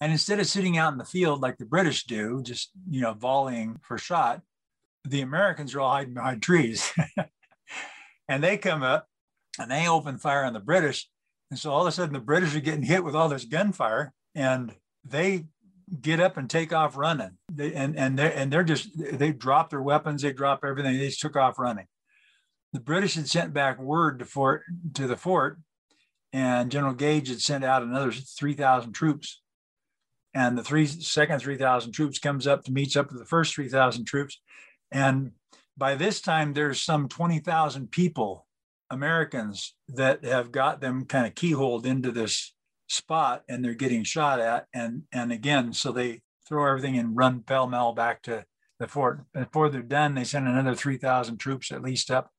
[0.00, 3.14] And instead of sitting out in the field like the British do, just you know,
[3.14, 4.42] volleying for shot,
[5.10, 6.92] the Americans are all hiding behind trees.
[8.28, 9.06] and they come up
[9.58, 11.08] and they open fire on the British.
[11.50, 14.12] And so all of a sudden the British are getting hit with all this gunfire
[14.34, 15.46] and they
[16.00, 17.38] get up and take off running.
[17.50, 21.06] They, and and they and they're just they drop their weapons, they drop everything, they
[21.06, 21.86] just took off running.
[22.74, 25.58] The British had sent back word to fort to the fort,
[26.32, 29.40] and General Gage had sent out another three thousand troops
[30.34, 34.04] and the three second 3000 troops comes up to meets up with the first 3000
[34.04, 34.40] troops
[34.90, 35.32] and
[35.76, 38.46] by this time there's some 20000 people
[38.90, 42.52] americans that have got them kind of keyholed into this
[42.88, 44.66] spot and they're getting shot at.
[44.72, 48.44] And and again so they throw everything and run pell-mell back to
[48.78, 49.20] the fort.
[49.32, 52.30] Before they're done they send another 3000 troops at least up.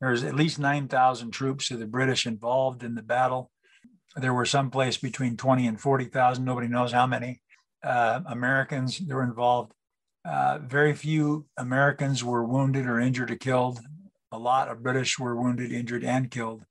[0.00, 3.50] There's at least 9000 troops of the british involved in the battle.
[4.16, 7.42] There were some place between 20 and 40,000, nobody knows how many
[7.84, 9.72] uh, Americans that were involved.
[10.24, 13.80] Uh, very few Americans were wounded or injured or killed.
[14.32, 16.64] A lot of British were wounded, injured, and killed.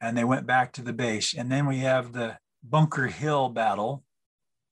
[0.00, 1.32] And they went back to the base.
[1.34, 4.04] And then we have the Bunker Hill battle,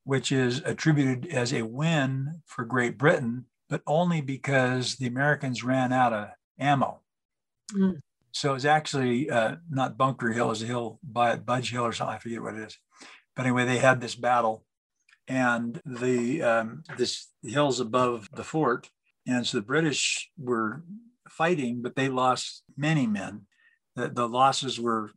[0.04, 5.92] which is attributed as a win for Great Britain, but only because the Americans ran
[5.92, 7.00] out of ammo.
[7.72, 8.00] Mm.
[8.32, 12.16] So it's actually uh, not Bunker Hill, it's a hill by Budge Hill or something.
[12.16, 12.78] I forget what it is.
[13.34, 14.64] But anyway, they had this battle,
[15.30, 18.90] and the um, this hills above the fort,
[19.26, 20.82] and so the British were
[21.28, 23.42] fighting, but they lost many men.
[23.94, 25.12] The, the losses were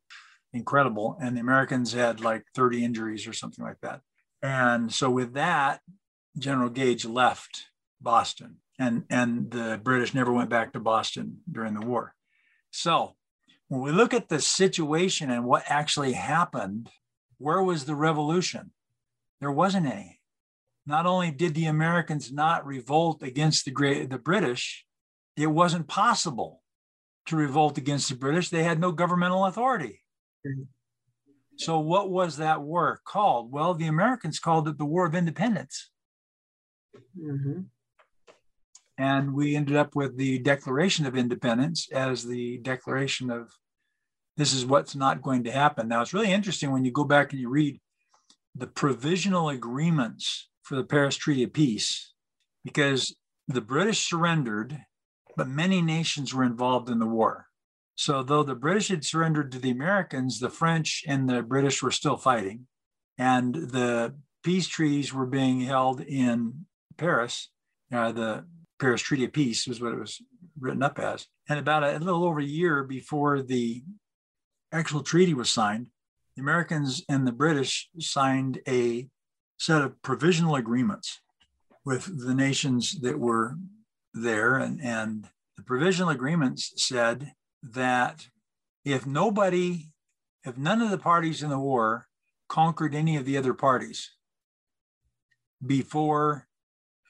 [0.53, 4.01] incredible, and the Americans had like 30 injuries or something like that.
[4.43, 5.81] And so with that,
[6.37, 11.85] General Gage left Boston, and and the British never went back to Boston during the
[11.85, 12.13] war.
[12.69, 13.15] So
[13.67, 16.91] when we look at the situation and what actually happened,
[17.39, 18.73] where was the revolution?
[19.43, 20.21] There wasn't any.
[20.85, 24.85] Not only did the Americans not revolt against the great the British,
[25.35, 26.61] it wasn't possible
[27.25, 28.49] to revolt against the British.
[28.49, 29.99] They had no governmental authority.
[31.57, 33.51] So what was that war called?
[33.51, 35.91] Well, the Americans called it the War of Independence.
[37.19, 37.63] Mm-hmm.
[38.97, 43.51] And we ended up with the Declaration of Independence as the declaration of
[44.37, 45.89] this is what's not going to happen.
[45.89, 47.81] Now, it's really interesting when you go back and you read
[48.55, 52.13] the provisional agreements for the Paris Treaty of Peace,
[52.63, 53.15] because
[53.47, 54.79] the British surrendered,
[55.35, 57.47] but many nations were involved in the war.
[57.95, 61.91] So, though the British had surrendered to the Americans, the French and the British were
[61.91, 62.67] still fighting.
[63.17, 66.65] And the peace treaties were being held in
[66.97, 67.49] Paris.
[67.91, 68.45] Uh, the
[68.79, 70.21] Paris Treaty of Peace was what it was
[70.59, 71.27] written up as.
[71.47, 73.83] And about a, a little over a year before the
[74.71, 75.87] actual treaty was signed,
[76.35, 79.07] the Americans and the British signed a
[79.57, 81.21] set of provisional agreements
[81.85, 83.55] with the nations that were
[84.13, 84.57] there.
[84.57, 88.27] And, and the provisional agreements said that
[88.83, 89.89] if nobody,
[90.43, 92.07] if none of the parties in the war
[92.49, 94.11] conquered any of the other parties
[95.65, 96.47] before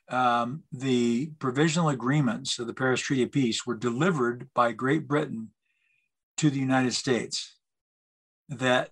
[0.10, 5.50] um, the provisional agreements of the Paris Treaty of Peace were delivered by Great Britain
[6.38, 7.56] to the United States.
[8.50, 8.90] That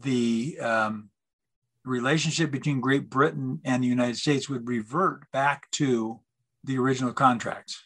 [0.00, 1.10] the um,
[1.84, 6.20] relationship between Great Britain and the United States would revert back to
[6.64, 7.82] the original contracts,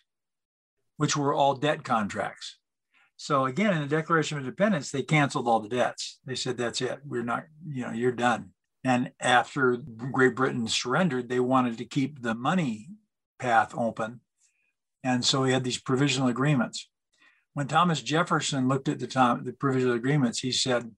[0.97, 2.59] which were all debt contracts.
[3.17, 6.21] So again, in the Declaration of Independence, they canceled all the debts.
[6.27, 7.01] They said, "That's it.
[7.05, 7.45] We're not.
[7.67, 8.51] You know, you're done."
[8.85, 12.91] And after Great Britain surrendered, they wanted to keep the money
[13.39, 14.21] path open.
[15.03, 16.89] And so we had these provisional agreements.
[17.55, 20.95] When Thomas Jefferson looked at the, time, the provisional agreements, he said,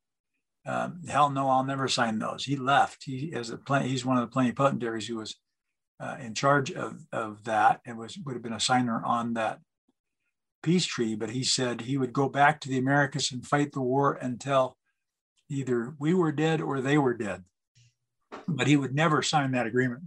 [0.68, 2.44] um, hell no, I'll never sign those.
[2.44, 3.04] He left.
[3.04, 5.34] He as a he's one of the plenipotentiaries who was
[5.98, 9.60] uh, in charge of, of that and was would have been a signer on that
[10.62, 13.80] peace treaty, but he said he would go back to the Americas and fight the
[13.80, 14.76] war until
[15.48, 17.44] either we were dead or they were dead.
[18.46, 20.02] But he would never sign that agreement.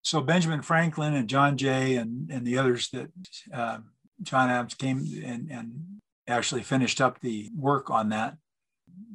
[0.00, 3.10] So Benjamin Franklin and John Jay and, and the others that
[3.52, 3.78] uh,
[4.22, 8.36] John Adams came and, and actually finished up the work on that.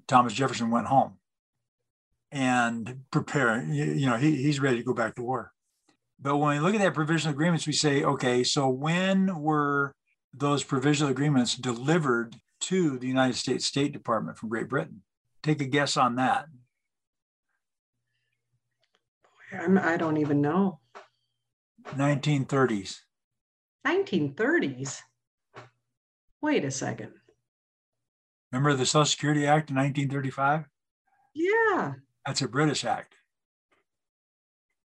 [0.07, 1.17] Thomas Jefferson went home
[2.31, 5.51] and prepare, you know, he, he's ready to go back to war.
[6.19, 9.93] But when we look at that provisional agreements, we say, okay, so when were
[10.33, 15.01] those provisional agreements delivered to the United States State Department from Great Britain?
[15.43, 16.45] Take a guess on that.
[19.51, 20.79] I'm, I don't even know.
[21.95, 22.99] 1930s.
[23.85, 25.01] 1930s.
[26.41, 27.11] Wait a second.
[28.53, 30.65] Remember the Social Security Act in 1935?
[31.33, 31.93] Yeah.
[32.23, 33.15] That's a British act.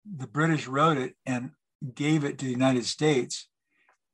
[0.05, 1.51] The British wrote it and
[1.93, 3.49] gave it to the United States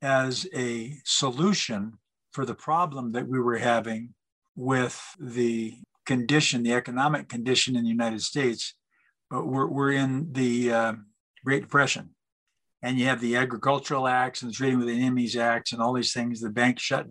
[0.02, 2.00] as a solution
[2.32, 4.16] for the problem that we were having
[4.56, 5.76] with the
[6.08, 8.74] condition, the economic condition in the United States.
[9.30, 10.94] But we're, we're in the uh,
[11.46, 12.10] Great Depression.
[12.82, 16.12] And you have the Agricultural Acts and the Trading with Enemies Acts and all these
[16.12, 17.08] things, the bank shut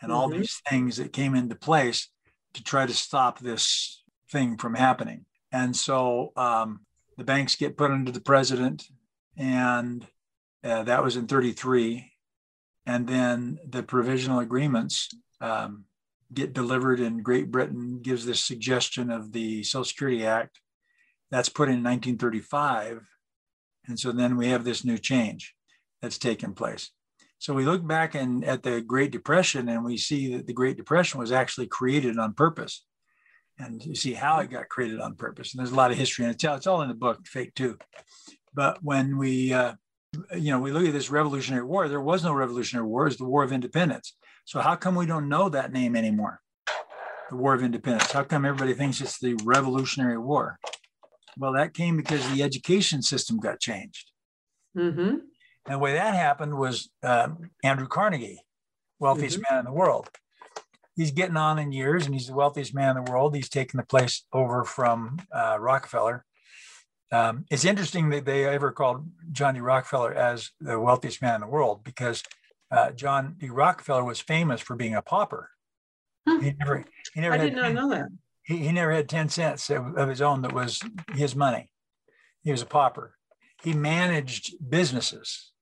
[0.00, 0.20] and mm-hmm.
[0.20, 2.08] all these things that came into place
[2.54, 5.24] to try to stop this thing from happening.
[5.52, 6.80] And so um,
[7.16, 8.84] the banks get put under the president,
[9.36, 10.06] and
[10.64, 12.12] uh, that was in 33.
[12.86, 15.08] And then the provisional agreements
[15.40, 15.84] um,
[16.32, 20.60] get delivered in Great Britain, gives this suggestion of the Social Security Act.
[21.30, 23.06] That's put in 1935.
[23.86, 25.54] And so then we have this new change
[26.00, 26.90] that's taken place.
[27.38, 30.76] So we look back and at the Great Depression and we see that the Great
[30.76, 32.84] Depression was actually created on purpose
[33.58, 35.52] and you see how it got created on purpose.
[35.52, 37.76] And there's a lot of history, and it's, it's all in the book, Fake 2.
[38.54, 39.74] But when we, uh,
[40.34, 43.16] you know, we look at this Revolutionary War, there was no Revolutionary War; it was
[43.18, 44.14] the War of Independence.
[44.44, 46.40] So how come we don't know that name anymore?
[47.30, 48.10] The War of Independence.
[48.12, 50.58] How come everybody thinks it's the Revolutionary War?
[51.36, 54.10] Well, that came because the education system got changed.
[54.76, 55.16] Mm-hmm.
[55.68, 57.28] And the way that happened was uh,
[57.62, 58.42] Andrew Carnegie,
[58.98, 59.54] wealthiest mm-hmm.
[59.54, 60.08] man in the world
[60.98, 63.34] he's getting on in years and he's the wealthiest man in the world.
[63.34, 66.24] He's taken the place over from uh, Rockefeller.
[67.12, 69.60] Um, it's interesting that they ever called John D.
[69.60, 72.24] Rockefeller as the wealthiest man in the world because
[72.72, 73.48] uh, John D.
[73.48, 75.50] Rockefeller was famous for being a pauper.
[76.26, 76.40] Huh.
[76.40, 78.08] He never, he never I did not 10, know that.
[78.42, 80.82] He, he never had 10 cents of, of his own that was
[81.14, 81.70] his money.
[82.42, 83.14] He was a pauper.
[83.62, 85.52] He managed businesses.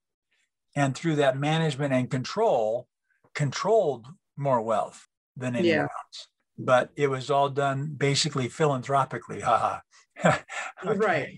[0.77, 2.87] And through that management and control,
[3.35, 4.07] controlled
[4.37, 5.83] more wealth than anyone yeah.
[5.83, 6.29] else.
[6.59, 9.41] But it was all done basically philanthropically.
[9.41, 9.81] Haha.
[10.25, 10.43] okay.
[10.85, 11.29] Right.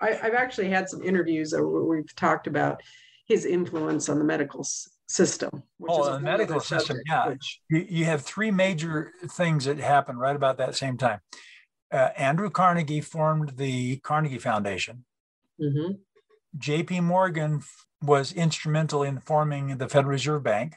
[0.00, 2.80] I, have actually had some interviews where we've talked about
[3.26, 4.64] his influence on the medical
[5.08, 5.62] system.
[5.88, 7.28] oh, the medical system, yeah.
[7.28, 7.60] Which...
[7.70, 11.20] You, you, have three major things that happened right about that same time.
[11.92, 15.04] Uh, Andrew Carnegie formed the Carnegie Foundation.
[15.60, 15.92] Mm-hmm.
[16.58, 17.00] J.P.
[17.00, 17.62] Morgan
[18.02, 20.74] was instrumental in forming the Federal Reserve Bank.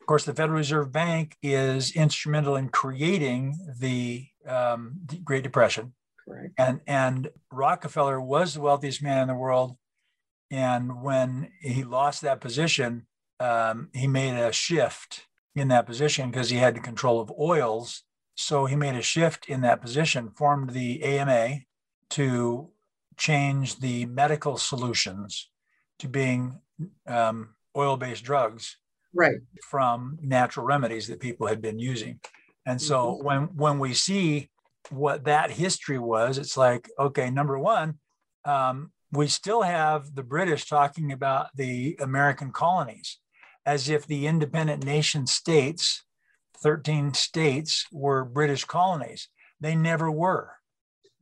[0.00, 5.94] Of course, the Federal Reserve Bank is instrumental in creating the, um, the Great Depression.
[6.26, 6.54] Correct.
[6.58, 9.76] And, and Rockefeller was the wealthiest man in the world.
[10.50, 13.06] And when he lost that position,
[13.40, 18.02] um, he made a shift in that position because he had the control of oils.
[18.34, 21.60] So he made a shift in that position, formed the AMA
[22.10, 22.70] to
[23.16, 25.51] change the medical solutions
[26.02, 26.60] to being
[27.06, 28.76] um, oil based drugs
[29.14, 29.36] right.
[29.70, 32.20] from natural remedies that people had been using.
[32.66, 33.24] And so mm-hmm.
[33.24, 34.50] when when we see
[34.90, 37.98] what that history was it's like okay number one
[38.44, 43.18] um, we still have the british talking about the american colonies
[43.64, 46.04] as if the independent nation states
[46.62, 49.28] 13 states were british colonies.
[49.60, 50.56] They never were.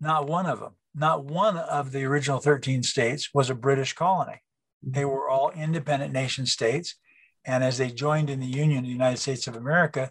[0.00, 0.76] Not one of them.
[0.94, 4.40] Not one of the original 13 states was a british colony
[4.82, 6.96] they were all independent nation states
[7.44, 10.10] and as they joined in the Union, the United States of America,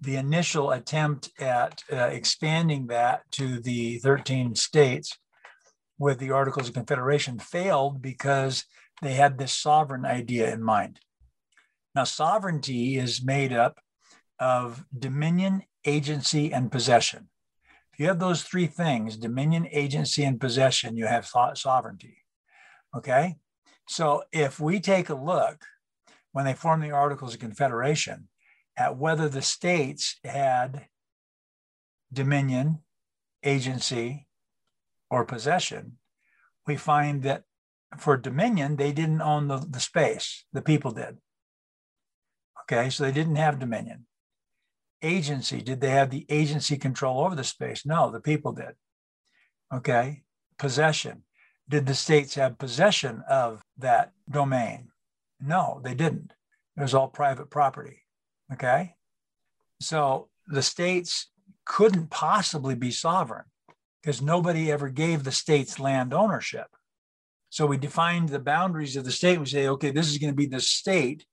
[0.00, 5.16] the initial attempt at uh, expanding that to the 13 states
[5.98, 8.64] with the Articles of Confederation failed because
[9.00, 10.98] they had this sovereign idea in mind.
[11.94, 13.78] Now, sovereignty is made up
[14.40, 17.28] of dominion, agency, and possession.
[17.92, 22.16] If you have those three things dominion, agency, and possession you have sovereignty.
[22.96, 23.36] Okay?
[23.88, 25.64] So if we take a look
[26.32, 28.28] when they formed the Articles of Confederation
[28.76, 30.86] at whether the states had
[32.12, 32.78] dominion,
[33.42, 34.26] agency,
[35.10, 35.98] or possession,
[36.66, 37.42] we find that
[37.98, 41.18] for dominion, they didn't own the, the space, the people did.
[42.62, 44.06] Okay, so they didn't have dominion.
[45.02, 47.84] Agency, did they have the agency control over the space?
[47.84, 48.74] No, the people did.
[49.74, 50.22] Okay,
[50.58, 51.24] possession,
[51.68, 54.88] did the states have possession of that domain?
[55.40, 56.32] No, they didn't.
[56.76, 58.02] It was all private property.
[58.52, 58.94] Okay,
[59.80, 61.30] so the states
[61.64, 63.44] couldn't possibly be sovereign
[64.02, 66.66] because nobody ever gave the states land ownership.
[67.50, 69.38] So we defined the boundaries of the state.
[69.38, 71.24] We say, okay, this is going to be the state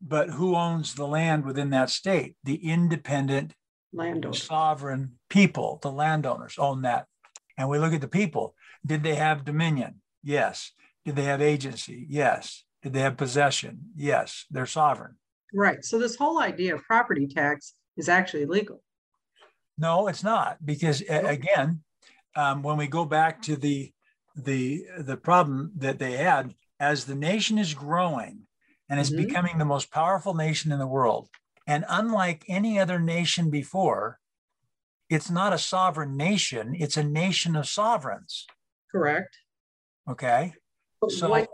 [0.00, 2.36] but who owns the land within that state?
[2.44, 3.54] The independent
[3.92, 7.06] landowners, sovereign people, the landowners own that.
[7.56, 8.54] And we look at the people.
[8.84, 10.00] Did they have dominion?
[10.22, 10.72] Yes.
[11.04, 12.06] Did they have agency?
[12.08, 12.64] Yes.
[12.82, 13.90] Did they have possession?
[13.96, 14.44] Yes.
[14.50, 15.16] They're sovereign.
[15.52, 15.84] Right.
[15.84, 18.82] So this whole idea of property tax is actually legal.
[19.78, 21.82] No, it's not because again,
[22.34, 23.92] um, when we go back to the
[24.34, 28.42] the the problem that they had as the nation is growing,
[28.88, 29.26] and is mm-hmm.
[29.26, 31.28] becoming the most powerful nation in the world.
[31.66, 34.18] And unlike any other nation before,
[35.10, 38.46] it's not a sovereign nation, it's a nation of sovereigns.
[38.90, 39.36] Correct.
[40.08, 40.52] Okay.
[41.00, 41.48] But so what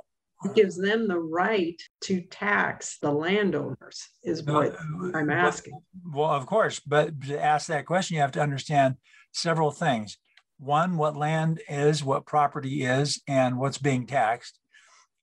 [0.54, 4.76] gives them the right to tax the landowners is what
[5.14, 5.80] I'm asking.
[6.12, 8.96] Well, of course, but to ask that question, you have to understand
[9.32, 10.18] several things.
[10.58, 14.58] One, what land is, what property is, and what's being taxed.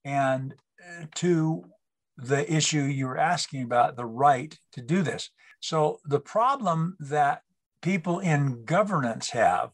[0.03, 1.65] And uh, two,
[2.17, 5.29] the issue you were asking about the right to do this.
[5.59, 7.43] So, the problem that
[7.81, 9.69] people in governance have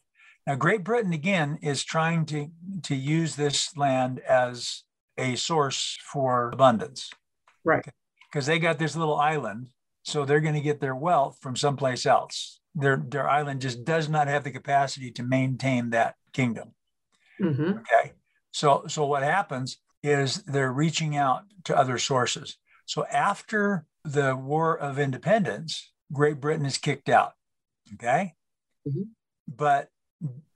[0.48, 2.48] now, Great Britain again is trying to,
[2.84, 4.84] to use this land as
[5.18, 7.10] a source for abundance.
[7.66, 7.84] Right.
[8.32, 9.68] Because they got this little island,
[10.04, 12.60] so they're going to get their wealth from someplace else.
[12.74, 16.72] Their, their island just does not have the capacity to maintain that kingdom.
[17.38, 17.80] Mm-hmm.
[17.80, 18.12] Okay.
[18.50, 22.56] So, so what happens is they're reaching out to other sources.
[22.86, 27.34] So after the War of Independence, Great Britain is kicked out.
[27.92, 28.32] Okay.
[28.88, 29.02] Mm-hmm.
[29.46, 29.90] But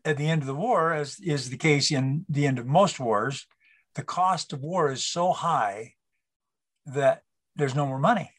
[0.04, 2.98] at the end of the war, as is the case in the end of most
[2.98, 3.46] wars,
[3.94, 5.94] the cost of war is so high
[6.86, 7.22] that
[7.56, 8.30] there's no more money.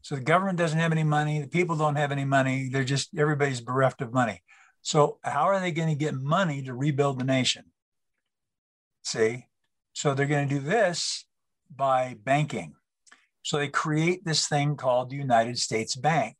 [0.00, 3.16] So the government doesn't have any money, the people don't have any money, they're just
[3.16, 4.42] everybody's bereft of money.
[4.80, 7.66] So how are they going to get money to rebuild the nation?
[9.04, 9.46] See?
[9.92, 11.24] So they're going to do this
[11.74, 12.74] by banking.
[13.42, 16.36] So they create this thing called the United States Bank.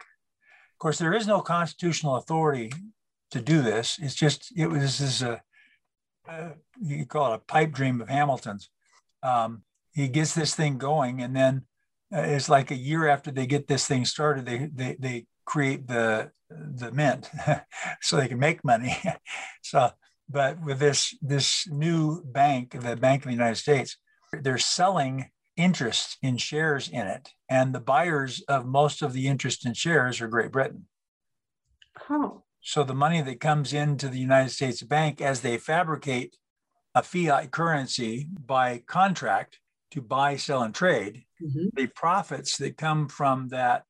[0.74, 2.72] Of course, there is no constitutional authority
[3.32, 3.98] to do this.
[4.00, 5.42] It's just, it was this, a,
[6.28, 8.70] uh, you call it a pipe dream of Hamilton's.
[9.22, 9.62] Um,
[9.92, 11.62] he gets this thing going, and then
[12.14, 15.86] uh, it's like a year after they get this thing started, they, they, they create
[15.86, 17.30] the, the mint
[18.02, 18.96] so they can make money.
[19.62, 19.90] so
[20.32, 23.98] but with this this new bank, the Bank of the United States,
[24.32, 29.66] they're selling interest in shares in it, and the buyers of most of the interest
[29.66, 30.86] in shares are Great Britain.
[32.08, 32.44] Oh.
[32.62, 36.36] So the money that comes into the United States Bank as they fabricate
[36.94, 39.58] a fiat currency by contract
[39.90, 41.66] to buy, sell, and trade, mm-hmm.
[41.74, 43.84] the profits that come from that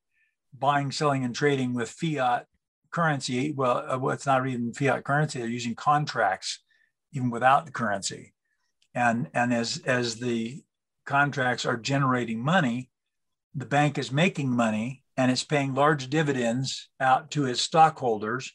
[0.57, 2.47] buying, selling, and trading with fiat
[2.91, 3.51] currency.
[3.51, 5.39] Well, uh, it's not even fiat currency.
[5.39, 6.59] They're using contracts
[7.13, 8.33] even without the currency.
[8.95, 10.63] And, and as, as the
[11.05, 12.89] contracts are generating money,
[13.53, 18.51] the bank is making money and it's paying large dividends out to its stockholders,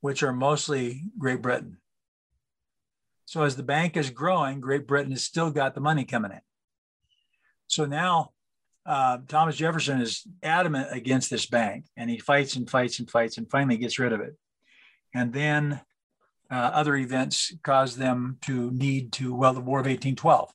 [0.00, 1.78] which are mostly Great Britain.
[3.24, 6.40] So as the bank is growing, Great Britain has still got the money coming in.
[7.66, 8.30] So now
[8.86, 13.36] uh, Thomas Jefferson is adamant against this bank, and he fights and fights and fights,
[13.36, 14.34] and finally gets rid of it.
[15.14, 15.82] And then
[16.50, 20.50] uh, other events cause them to need to well the War of 1812.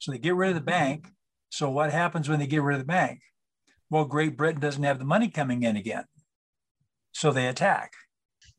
[0.00, 1.06] So they get rid of the bank.
[1.50, 3.20] So what happens when they get rid of the bank?
[3.88, 6.06] Well, Great Britain doesn't have the money coming in again,
[7.12, 7.92] so they attack.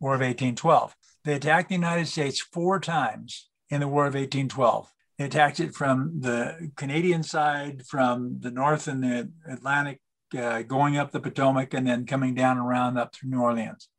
[0.05, 0.95] War of 1812.
[1.23, 4.87] They attacked the United States four times in the War of 1812.
[5.17, 10.01] They attacked it from the Canadian side, from the north and the Atlantic,
[10.37, 13.89] uh, going up the Potomac, and then coming down around up through New Orleans.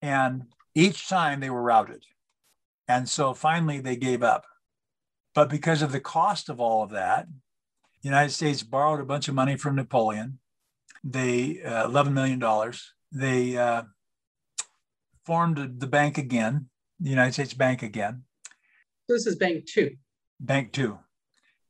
[0.00, 0.44] And
[0.76, 2.04] each time they were routed.
[2.86, 4.44] And so finally they gave up.
[5.34, 7.26] But because of the cost of all of that,
[8.00, 10.38] the United States borrowed a bunch of money from Napoleon.
[11.02, 12.72] They, uh, $11 million.
[13.10, 13.82] They uh,
[15.26, 16.68] formed the bank again,
[17.00, 18.22] the United States Bank again.
[19.08, 19.96] This is Bank Two.
[20.40, 20.98] Bank 2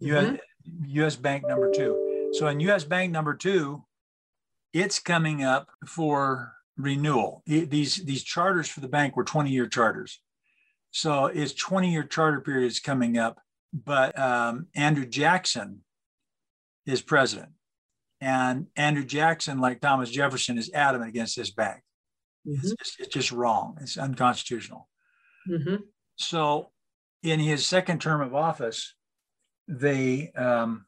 [0.02, 0.06] mm-hmm.
[0.06, 0.38] US,
[0.86, 2.30] US Bank number two.
[2.32, 3.84] So in US Bank number two,
[4.72, 7.42] it's coming up for renewal.
[7.46, 10.20] These these charters for the bank were 20 year charters.
[10.90, 13.40] So its 20 year charter period is coming up,
[13.72, 15.82] but um, Andrew Jackson
[16.86, 17.50] is president.
[18.20, 21.82] And Andrew Jackson, like Thomas Jefferson, is adamant against this bank.
[22.46, 22.54] Mm-hmm.
[22.54, 23.76] It's, just, it's, just, wrong.
[23.80, 24.88] It's unconstitutional.
[25.48, 25.76] Mm-hmm.
[26.16, 26.70] So,
[27.22, 28.94] in his second term of office,
[29.66, 30.86] they um,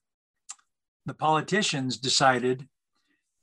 [1.06, 2.68] the politicians decided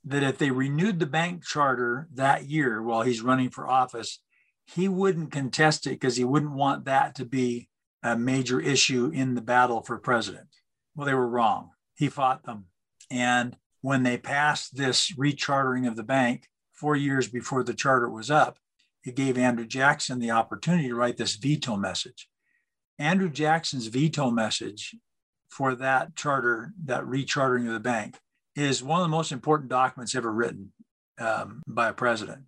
[0.04, 4.20] that if they renewed the bank charter that year while he's running for office,
[4.66, 7.68] he wouldn't contest it because he wouldn't want that to be
[8.02, 10.46] a major issue in the battle for president.
[10.94, 11.70] Well, they were wrong.
[11.96, 12.66] He fought them.
[13.10, 18.30] And when they passed this rechartering of the bank four years before the charter was
[18.30, 18.58] up,
[19.04, 22.28] it gave Andrew Jackson the opportunity to write this veto message.
[22.98, 24.94] Andrew Jackson's veto message
[25.48, 28.18] for that charter, that rechartering of the bank,
[28.54, 30.72] is one of the most important documents ever written
[31.18, 32.42] um, by a president.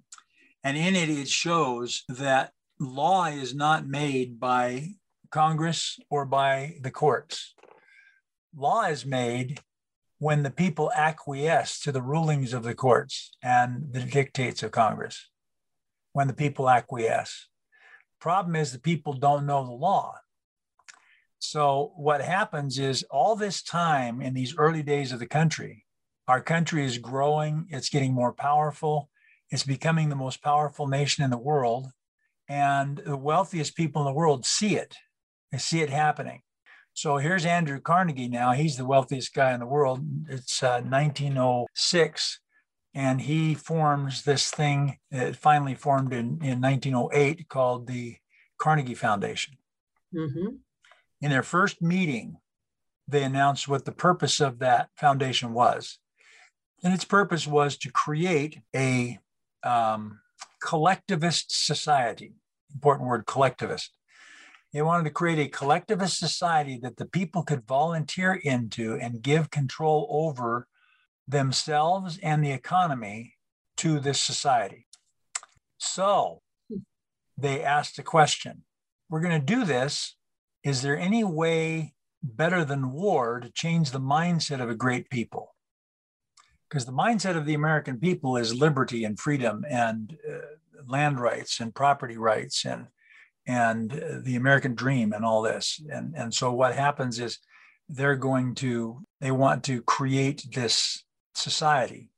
[0.64, 4.94] And in it, it shows that law is not made by
[5.30, 7.54] Congress or by the courts.
[8.56, 9.60] Law is made
[10.18, 15.30] when the people acquiesce to the rulings of the courts and the dictates of Congress,
[16.12, 17.48] when the people acquiesce.
[18.20, 20.14] Problem is, the people don't know the law.
[21.38, 25.84] So, what happens is all this time in these early days of the country,
[26.26, 29.08] our country is growing, it's getting more powerful,
[29.50, 31.86] it's becoming the most powerful nation in the world.
[32.48, 34.96] And the wealthiest people in the world see it,
[35.52, 36.42] they see it happening.
[36.98, 38.50] So here's Andrew Carnegie now.
[38.50, 40.04] He's the wealthiest guy in the world.
[40.28, 42.40] It's uh, 1906.
[42.92, 48.16] And he forms this thing, it finally formed in, in 1908 called the
[48.58, 49.58] Carnegie Foundation.
[50.12, 50.56] Mm-hmm.
[51.20, 52.38] In their first meeting,
[53.06, 56.00] they announced what the purpose of that foundation was.
[56.82, 59.20] And its purpose was to create a
[59.62, 60.18] um,
[60.60, 62.32] collectivist society.
[62.74, 63.92] Important word, collectivist.
[64.78, 69.50] They wanted to create a collectivist society that the people could volunteer into and give
[69.50, 70.68] control over
[71.26, 73.34] themselves and the economy
[73.78, 74.86] to this society.
[75.78, 76.42] So
[77.36, 78.62] they asked a question
[79.10, 80.14] We're going to do this.
[80.62, 85.56] Is there any way better than war to change the mindset of a great people?
[86.68, 91.58] because the mindset of the American people is liberty and freedom and uh, land rights
[91.58, 92.88] and property rights and
[93.48, 93.90] and
[94.24, 95.80] the American dream and all this.
[95.90, 97.38] And and so what happens is
[97.88, 101.02] they're going to they want to create this
[101.34, 102.10] society.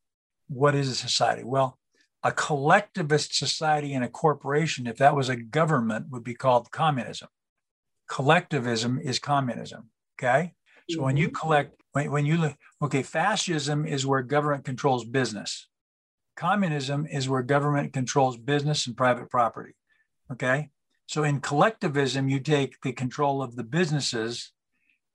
[0.49, 1.45] What is a society?
[1.45, 1.79] Well,
[2.25, 7.29] a collectivist society and a corporation, if that was a government, would be called communism.
[8.09, 9.91] Collectivism is communism.
[10.19, 10.55] Okay.
[10.91, 11.37] So when you mm-hmm.
[11.37, 15.69] collect when, when you look, okay, fascism is where government controls business.
[16.37, 19.75] Communism is where government controls business and private property.
[20.33, 20.71] Okay.
[21.11, 24.53] So in collectivism, you take the control of the businesses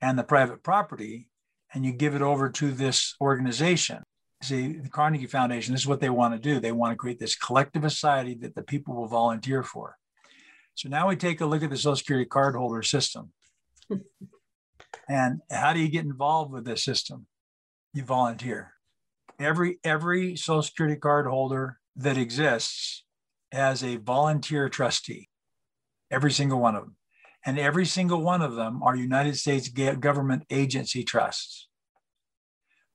[0.02, 1.30] and the private property
[1.74, 4.04] and you give it over to this organization.
[4.42, 6.60] See, the Carnegie Foundation, this is what they want to do.
[6.60, 9.96] They want to create this collective society that the people will volunteer for.
[10.74, 13.32] So now we take a look at the Social Security cardholder system.
[15.08, 17.28] And how do you get involved with this system?
[17.94, 18.74] You volunteer.
[19.40, 23.04] Every every Social Security card holder that exists
[23.52, 25.30] has a volunteer trustee.
[26.16, 26.96] Every single one of them.
[27.46, 31.68] And every single one of them are United States government agency trusts.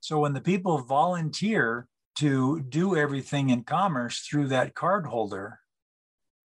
[0.00, 1.86] So when the people volunteer
[2.18, 5.60] to do everything in commerce through that card holder,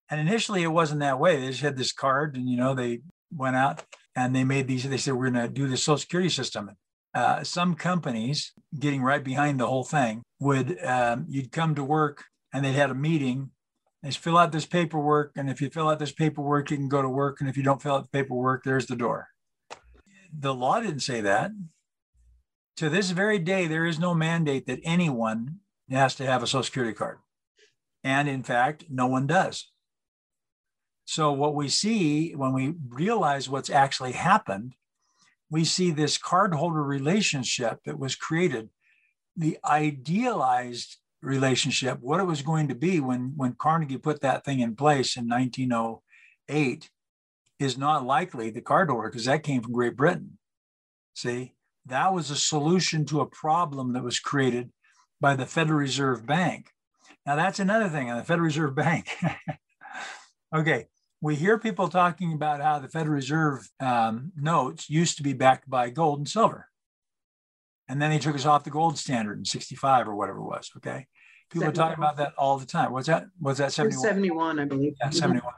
[0.10, 1.40] and initially it wasn't that way.
[1.40, 3.00] They just had this card and, you know, they
[3.34, 3.84] went out
[4.16, 4.88] and they made these.
[4.88, 6.72] They said we're going to do the Social Security system.
[7.14, 12.26] Uh, some companies getting right behind the whole thing would um, you'd come to work
[12.54, 13.52] and they'd had a meeting.
[14.06, 17.02] They fill out this paperwork, and if you fill out this paperwork, you can go
[17.02, 17.42] to work.
[17.42, 19.30] And if you don't fill out the paperwork, there's the door.
[20.32, 21.50] The law didn't say that.
[22.78, 25.56] To this very day, there is no mandate that anyone
[25.90, 27.18] has to have a Social Security card.
[28.04, 29.72] And in fact, no one does.
[31.06, 34.76] So, what we see when we realize what's actually happened,
[35.50, 38.70] we see this cardholder relationship that was created,
[39.36, 44.60] the idealized relationship, what it was going to be when, when Carnegie put that thing
[44.60, 46.90] in place in 1908
[47.60, 50.38] is not likely the cardholder because that came from Great Britain.
[51.14, 51.54] See,
[51.86, 54.72] that was a solution to a problem that was created
[55.22, 56.72] by the Federal Reserve Bank.
[57.26, 59.10] Now, that's another thing on the Federal Reserve Bank.
[60.56, 60.88] okay,
[61.22, 65.70] we hear people talking about how the Federal Reserve um, notes used to be backed
[65.70, 66.68] by gold and silver.
[67.88, 70.72] And then they took us off the gold standard in 65 or whatever it was.
[70.78, 71.08] Okay.
[71.52, 71.70] People 71.
[71.70, 72.92] are talking about that all the time.
[72.92, 73.28] What's that?
[73.40, 74.02] Was that 71?
[74.02, 74.94] 71, I believe.
[75.00, 75.54] Yeah, 71.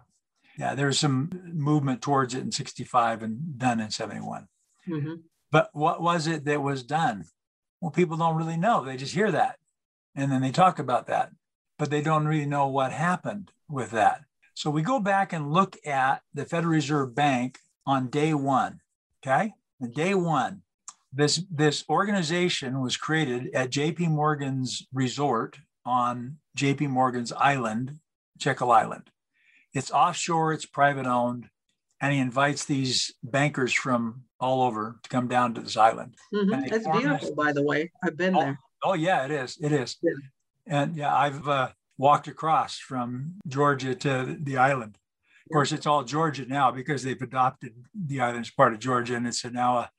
[0.57, 4.47] Yeah, there was some movement towards it in 65 and done in 71.
[4.89, 5.13] Mm-hmm.
[5.51, 7.25] But what was it that was done?
[7.80, 8.84] Well, people don't really know.
[8.84, 9.57] They just hear that.
[10.15, 11.32] And then they talk about that,
[11.78, 14.21] but they don't really know what happened with that.
[14.55, 18.82] So we go back and look at the Federal Reserve Bank on day one.
[19.23, 19.53] Okay.
[19.80, 20.63] And day one,
[21.14, 27.99] this, this organization was created at JP Morgan's resort on JP Morgan's island,
[28.38, 29.10] Jekyll Island.
[29.74, 31.49] It's offshore, it's private owned,
[32.01, 36.16] and he invites these bankers from all over to come down to this island.
[36.34, 36.74] Mm-hmm.
[36.74, 37.91] It's beautiful, this, by the way.
[38.03, 38.60] I've been oh, there.
[38.84, 39.58] Oh yeah, it is.
[39.62, 39.97] It is.
[40.01, 40.12] Yeah.
[40.68, 44.97] And yeah, I've uh, walked across from Georgia to the island.
[45.45, 49.16] Of course, it's all Georgia now because they've adopted the island as part of Georgia,
[49.16, 49.91] and it's now a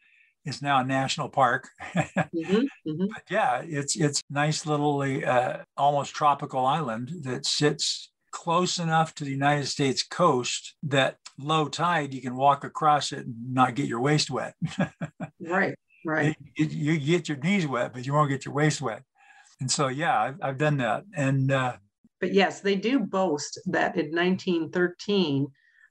[0.49, 1.68] it's now a national park.
[1.94, 2.57] mm-hmm,
[2.88, 3.07] mm-hmm.
[3.12, 9.24] But yeah, it's it's nice little uh, almost tropical island that sits close enough to
[9.24, 13.86] the United States coast that low tide you can walk across it and not get
[13.86, 14.55] your waist wet.
[15.40, 15.74] right,
[16.05, 16.36] right.
[16.57, 19.03] You, you, get your knees wet, but you won't get your waist wet.
[19.61, 21.05] And so, yeah, I've, I've done that.
[21.14, 21.76] And uh,
[22.20, 25.46] but yes, they do boast that in 1913,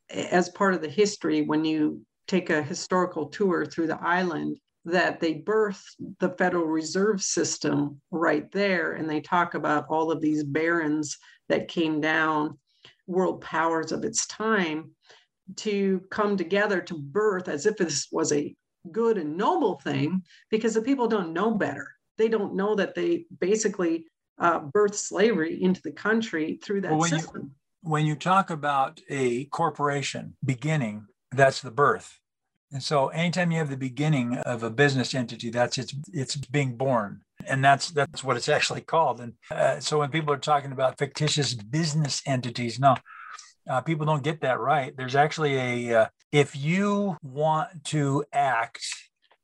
[0.09, 5.19] as part of the history, when you take a historical tour through the island, that
[5.19, 8.93] they birthed the Federal Reserve System right there.
[8.93, 11.17] And they talk about all of these barons
[11.49, 12.57] that came down,
[13.05, 14.91] world powers of its time,
[15.57, 18.55] to come together to birth as if this was a
[18.91, 21.88] good and noble thing, because the people don't know better.
[22.17, 24.05] They don't know that they basically
[24.39, 27.41] uh, birth slavery into the country through that well, when system.
[27.84, 32.19] You, when you talk about a corporation beginning, that's the birth.
[32.71, 36.75] And so anytime you have the beginning of a business entity, that's it's it's being
[36.75, 37.21] born.
[37.45, 39.21] And that's that's what it's actually called.
[39.21, 42.95] And uh, so when people are talking about fictitious business entities, no,
[43.69, 44.95] uh, people don't get that right.
[44.95, 48.86] There's actually a, uh, if you want to act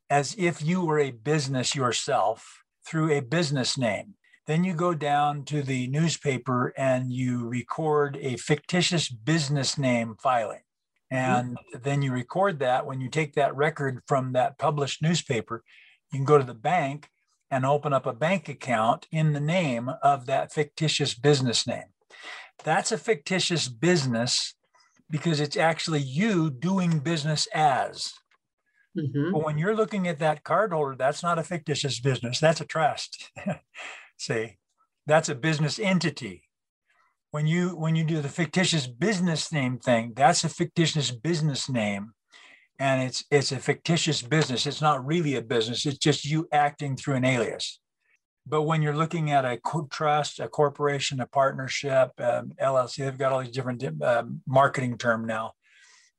[0.10, 4.16] as if you were a business yourself through a business name,
[4.48, 10.62] then you go down to the newspaper and you record a fictitious business name filing.
[11.14, 11.80] And mm-hmm.
[11.84, 12.88] then you record that.
[12.88, 15.64] When you take that record from that published newspaper,
[16.11, 17.07] you can go to the bank
[17.51, 21.93] and open up a bank account in the name of that fictitious business name.
[22.64, 24.55] That's a fictitious business
[25.07, 28.11] because it's actually you doing business as.
[28.97, 29.34] Mm-hmm.
[29.34, 32.39] But when you're looking at that cardholder, that's not a fictitious business.
[32.39, 33.32] That's a trust.
[34.18, 34.57] See,
[35.05, 36.43] that's a business entity
[37.34, 42.14] when you when you do the fictitious business name thing that's a fictitious business name.
[42.78, 44.68] And it's it's a fictitious business.
[44.68, 45.88] It's not really a business.
[45.88, 47.80] It's just you acting through an alias.
[48.46, 49.60] But when you're looking at a
[49.90, 55.26] trust a corporation a partnership um, llc they've got all these different uh, marketing term
[55.26, 55.54] now.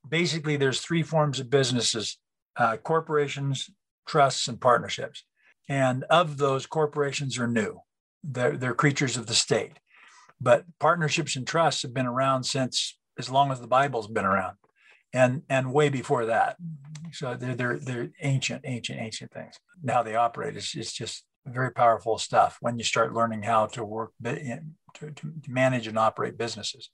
[0.09, 2.19] Basically there's three forms of businesses
[2.57, 3.71] uh, corporations
[4.05, 5.25] trusts and partnerships.
[5.69, 7.83] And of those corporations are new.
[8.25, 9.79] They're, they're creatures of the state.
[10.45, 14.57] But partnerships and trusts have been around since as long as the Bible's been around,
[15.13, 16.57] and and way before that.
[17.13, 19.55] So they're they're, they're ancient, ancient, ancient things.
[19.89, 23.85] How they operate is it's just very powerful stuff when you start learning how to
[23.85, 26.91] work to, to manage and operate businesses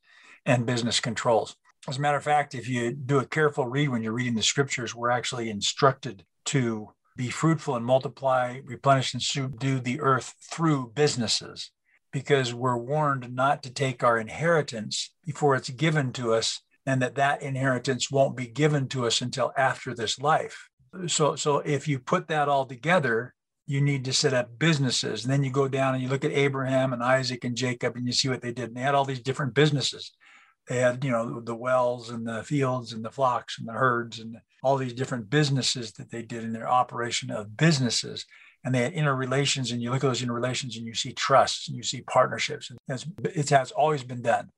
[0.46, 1.56] and business controls.
[1.88, 4.42] As a matter of fact, if you do a careful read when you're reading the
[4.42, 10.92] scriptures, we're actually instructed to be fruitful and multiply, replenish and subdue the earth through
[10.94, 11.70] businesses,
[12.12, 17.14] because we're warned not to take our inheritance before it's given to us, and that
[17.14, 20.68] that inheritance won't be given to us until after this life.
[21.06, 23.34] So, so if you put that all together,
[23.66, 25.22] you need to set up businesses.
[25.24, 28.04] And then you go down and you look at Abraham and Isaac and Jacob, and
[28.04, 28.68] you see what they did.
[28.68, 30.10] And they had all these different businesses.
[30.68, 34.18] They had, you know, the wells and the fields and the flocks and the herds
[34.18, 38.26] and all these different businesses that they did in their operation of businesses.
[38.64, 41.76] And they had interrelations, and you look at those interrelations and you see trusts and
[41.76, 42.70] you see partnerships.
[42.70, 42.78] And
[43.24, 44.50] it has always been done.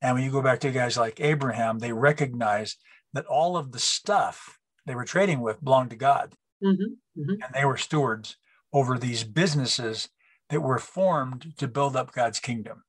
[0.00, 2.76] And when you go back to guys like Abraham, they recognize
[3.12, 6.34] that all of the stuff they were trading with belonged to God.
[6.62, 7.42] Mm-hmm, mm-hmm.
[7.42, 8.36] And they were stewards
[8.72, 10.08] over these businesses
[10.50, 12.84] that were formed to build up God's kingdom.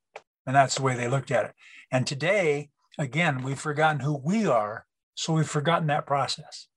[0.46, 1.54] And that's the way they looked at it.
[1.92, 4.86] And today, again, we've forgotten who we are
[5.16, 6.68] so we've forgotten that process.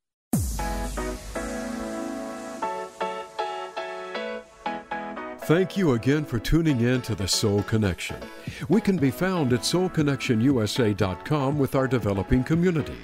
[5.49, 8.19] Thank you again for tuning in to the Soul Connection.
[8.69, 12.99] We can be found at soulconnectionusa.com with our developing community.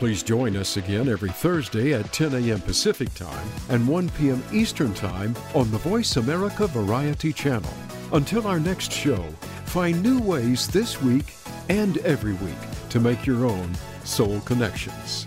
[0.00, 2.60] Please join us again every Thursday at 10 a.m.
[2.62, 4.42] Pacific Time and 1 p.m.
[4.52, 7.72] Eastern Time on the Voice America Variety Channel.
[8.12, 9.22] Until our next show,
[9.66, 11.32] find new ways this week
[11.68, 13.72] and every week to make your own
[14.02, 15.26] soul connections.